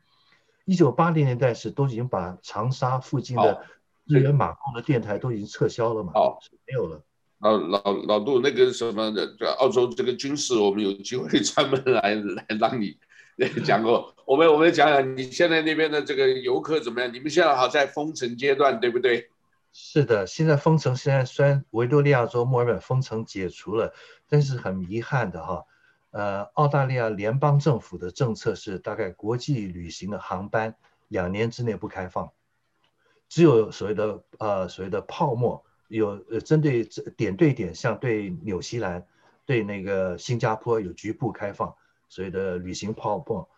[0.65, 3.65] 一九八零年代是都已经把长沙附近的
[4.07, 6.13] 日元马共的电台都已经撤销了嘛？
[6.15, 6.39] 哦，
[6.69, 7.03] 没有了。
[7.41, 12.15] 老老老杜，那个什么的，澳洲这个军事，我们有机会专门来
[12.47, 12.97] 来让你
[13.65, 14.15] 讲过。
[14.25, 17.13] 我们我们讲讲你现在那边的这个游客怎么样？
[17.13, 19.29] 你们现在好在封城阶段，对不对？
[19.77, 23.93] 是的，现在封城，现在虽然维多利亚州墨尔本封城解除了，
[24.29, 25.65] 但是很遗憾的哈，
[26.13, 30.77] 呃，澳大利亚联邦政府的政策是，大概国际旅行的航班
[31.09, 32.31] 两年之内不开放，
[33.29, 35.65] 只有所谓的呃所谓的泡沫。
[35.89, 39.07] 有呃，针对点对点，像对纽西兰、
[39.45, 41.75] 对那个新加坡有局部开放，
[42.09, 43.49] 所谓的旅行泡沫，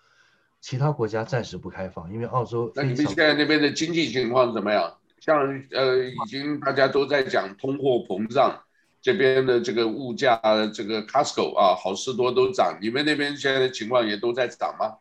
[0.60, 2.72] 其他国家暂时不开放，因为澳洲。
[2.74, 4.98] 那你们现在那边的经济情况怎么样？
[5.20, 8.62] 像呃，已经大家都在讲通货膨胀，
[9.00, 10.40] 这边的这个物价，
[10.72, 12.78] 这个 Costco 啊，好事多都涨。
[12.80, 14.98] 你们那边现在的情况也都在涨吗？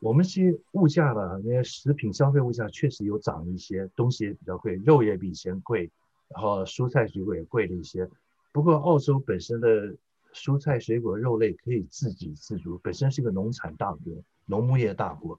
[0.00, 5.90] 我们是物价吧，那些食品消费物价确实有涨一些，东西也比较贵，肉也比以前贵，
[6.28, 8.08] 然后蔬菜水果也贵了一些。
[8.52, 9.92] 不过澳洲本身的
[10.32, 14.14] 蔬菜水果肉类可以自给自足，本身是个农产大国，
[14.46, 15.38] 农牧业大国。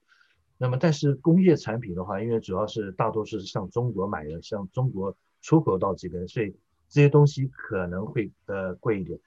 [0.62, 6.54] 那么但是工业产品的话，因为主要是大多数是向中国买的，向中国出口到这边，所以
[6.86, 9.18] 这些东西可能会呃贵一点。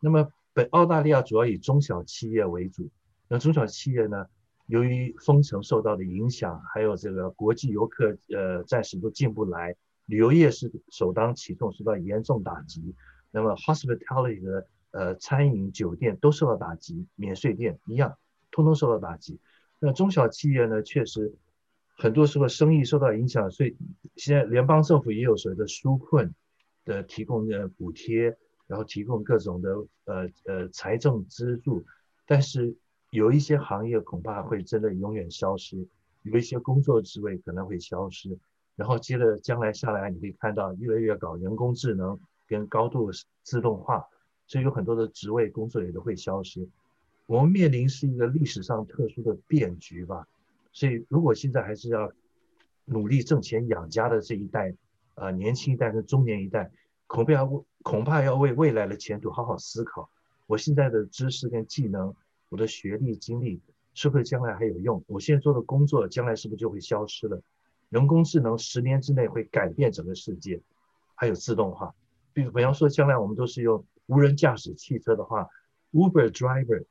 [0.00, 2.90] 那么本澳大利亚主要以中小企业为主，
[3.28, 4.26] 那中小企业呢？
[4.66, 9.74] 由于封城受到的影响，还有这个国际游客呃暂时都进不来，
[10.06, 12.94] 旅游业是首当其冲受到严重打击。
[13.30, 18.16] 那么 hospitality 的呃餐饮酒店都受到打击，免税店一样，
[18.50, 19.38] 通通受到打击。
[19.80, 21.34] 那中小企业呢，确实
[21.96, 23.76] 很多时候生意受到影响，所以
[24.14, 26.32] 现在联邦政府也有所谓的纾困
[26.84, 28.36] 的提供的补贴，
[28.68, 29.70] 然后提供各种的
[30.04, 31.84] 呃呃财政资助，
[32.26, 32.76] 但是。
[33.12, 35.84] 有一些行业恐怕会真的永远消失，
[36.22, 38.38] 有一些工作职位可能会消失，
[38.76, 43.10] 然后接着将来下来，你可以看到越来越搞人工智能跟高度
[43.42, 44.06] 自动化，
[44.46, 46.68] 所以有很多的职位工作也都会消失。
[47.30, 50.26] 我们面临是一个历史上特殊的变局吧，
[50.72, 52.10] 所以如果现在还是要
[52.86, 54.74] 努力挣钱养家的这一代，
[55.14, 56.72] 呃，年轻一代跟中年一代，
[57.06, 60.10] 恐怕要恐怕要为未来的前途好好思考。
[60.48, 62.12] 我现在的知识跟技能。
[62.48, 63.60] 我的学历经历
[63.94, 65.04] 是不是将来还有用？
[65.06, 67.40] 我现在做的工作将来是不是就会消失了？
[67.90, 70.60] 人工智能十年之内会改变整个世界，
[71.14, 71.94] 还有自动化。
[72.32, 75.48] 比比方说，将来我们都是用无人驾驶汽车的话
[75.92, 76.82] ，Uber driver，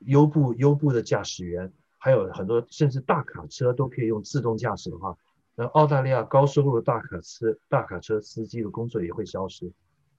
[0.00, 5.16] 优步优步的驾驶员，还有很多甚至大卡车都可以用自动驾驶的话，
[5.54, 9.72] 那澳大利亚高收入的大卡车大卡车司机的工作也会消失。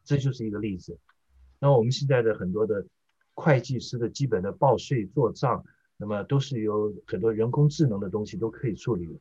[0.03, 0.97] 这就是一个例子。
[1.59, 2.85] 那我们现在的很多的。
[3.35, 5.63] 会计师的基本的报税做账，
[5.95, 9.17] 那么都是有很多人工智能的东西都可以处理。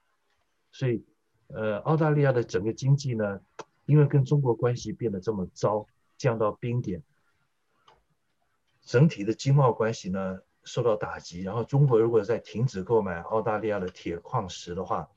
[0.72, 1.04] 所以，
[1.46, 3.40] 呃，澳大利亚的整个经济呢，
[3.86, 5.86] 因为跟中国关系变得这么糟，
[6.16, 7.04] 降到冰点，
[8.82, 11.42] 整体的经贸关系呢受到打击。
[11.42, 15.08] 然后，中国如果再停止购买澳大利亚的铁矿石的话，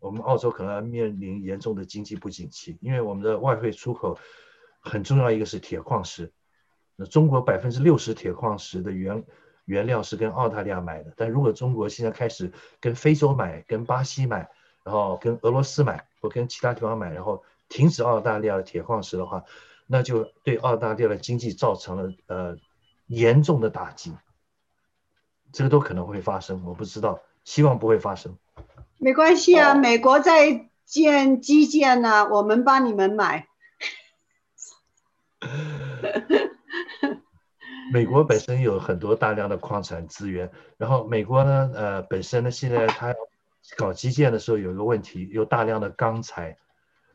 [0.00, 4.18] 我们澳洲可能要面临严重的经济不景气，因为我们的外汇出口
[4.80, 6.32] 很重要一个是铁矿石。
[6.96, 9.24] 那中国百分之六十铁矿石的原
[9.66, 14.48] 原料是跟澳大利亚买的，但如果中国现在开始跟非洲买、跟巴西买，
[14.84, 19.44] 然后跟俄罗斯买或跟其他地方买，然后停止澳大利亚的铁矿石的话，
[19.86, 22.56] 那就对澳大利亚的经济造成了呃
[23.06, 24.14] 严重的打击。
[25.52, 28.36] 这个都可能会发生，我不知道，希望不会发生。
[28.98, 33.48] 没关系啊，美国在建基建呢，啊，我们帮你们买。
[37.92, 43.14] 美国本身有很多大量的矿产资源，然后美国呢，呃，本身呢，现在它
[43.76, 46.56] 搞基建的时候有一个问题，有大量的钢材，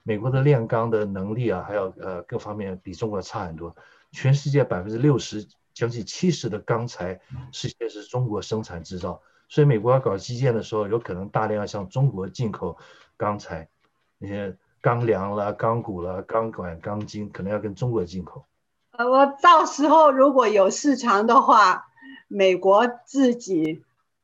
[0.03, 3.75] 美国的炼钢的能力啊，还有呃各方面比中国差很多，
[4.11, 7.19] 全世界百分之六十，将近七十的钢材
[7.51, 12.77] 是现在是中国生产制造，所以美国要搞基建的时候，有可能大量向中国进口
[13.17, 13.69] 钢材，
[14.17, 18.45] 那些钢梁啦、钢骨啦、钢管、钢筋，可能要跟中国进口。
[18.91, 21.85] 呃，我到时候如果有市场的话，
[22.27, 23.83] 美国自己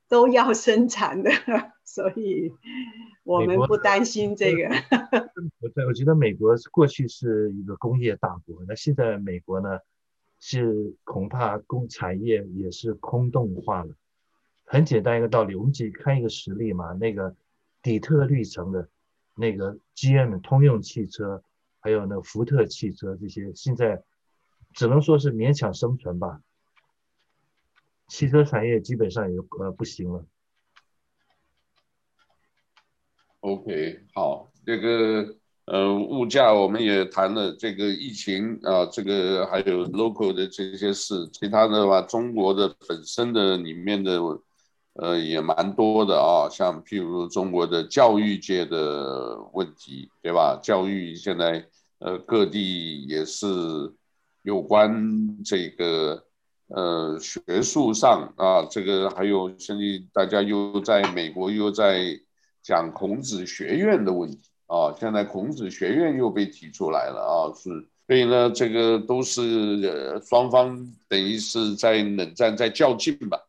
[0.09, 1.31] 都要生产的，
[1.85, 2.53] 所以
[3.23, 4.67] 我们不担心这个。
[5.61, 9.79] 我对，我觉得美国过去是一个工业大国，那现在美国呢，
[10.39, 13.93] 是恐怕工产业也是空洞化了。
[14.65, 17.35] 很简单一个道理，我们只看一个实例嘛，那个
[17.81, 18.89] 底特律城的，
[19.35, 21.43] 那个 GM 通用汽车，
[21.79, 24.03] 还有那福特汽车这些，现在。
[24.73, 26.41] 只能说是勉强生存吧，
[28.07, 30.23] 汽车产业基本上也呃不行了。
[33.39, 35.35] OK，好，这个
[35.67, 44.19] 呃物价我们也谈了，这个疫情啊，这个还有 local 的这些事，其他的话，中国的本身的里面的
[44.93, 50.59] 呃也蛮多的啊，像譬如中国的教育界的问题，对吧？
[50.61, 51.65] 教育现在
[51.99, 53.47] 呃各地也是。
[54.43, 56.23] 有关这个
[56.67, 62.17] 呃学术上啊，这个还有现在大家又在美国又在
[62.63, 67.69] 讲孔子学院的问题啊，现在孔子学院又被提出来了啊，是，
[68.05, 69.41] 所以呢，这个都是
[69.83, 73.39] 呃双方等于是在冷战在较劲吧，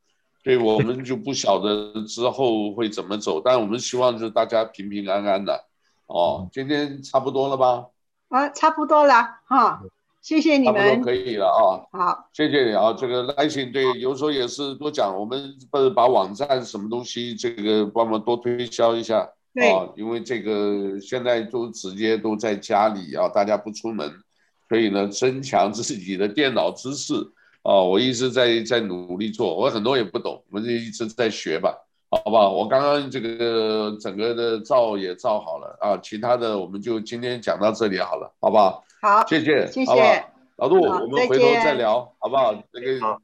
[0.44, 5.64] 所以我们就不晓得之后会怎么走，但我们希望就是大家平平安安的
[6.06, 6.48] 哦。
[6.52, 7.86] 今天差不多了吧？
[8.28, 9.82] 啊，差不多了哈。
[10.20, 11.98] 谢谢你们，可以了啊。
[11.98, 12.92] 好，谢谢你啊。
[12.92, 19.28] 这个来信对，有时候也是多讲，我们不是把网站什么东西这个帮忙多推销一下。
[19.58, 24.08] 对啊，因为这个现在都直接都在家里啊，大家不出门，
[24.68, 27.14] 所以呢，增强自己的电脑知识
[27.62, 27.74] 啊。
[27.74, 31.74] 我一直在在努力做，我很多也不懂，我们就一直在学吧，
[32.10, 32.52] 好不好？
[32.52, 38.84] 我刚刚这个整个的照也照好了啊，其他的我们就今天讲到这里好了，好不好？
[39.02, 40.24] 好，谢谢，谢谢，
[40.56, 42.54] 老杜，我们回头再聊，好不好？
[42.72, 43.18] 那个。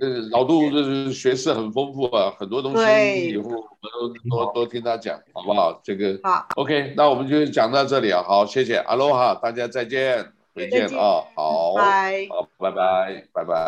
[0.00, 5.80] 嗯，老杜就是学识很丰富啊，很多东西以后我们都多多听他讲，好不好？
[5.82, 13.64] 这个好，OK，那我们就讲到这里啊，好，谢谢，阿罗哈，大家再见，回见啊，好，拜，好，拜拜，拜拜。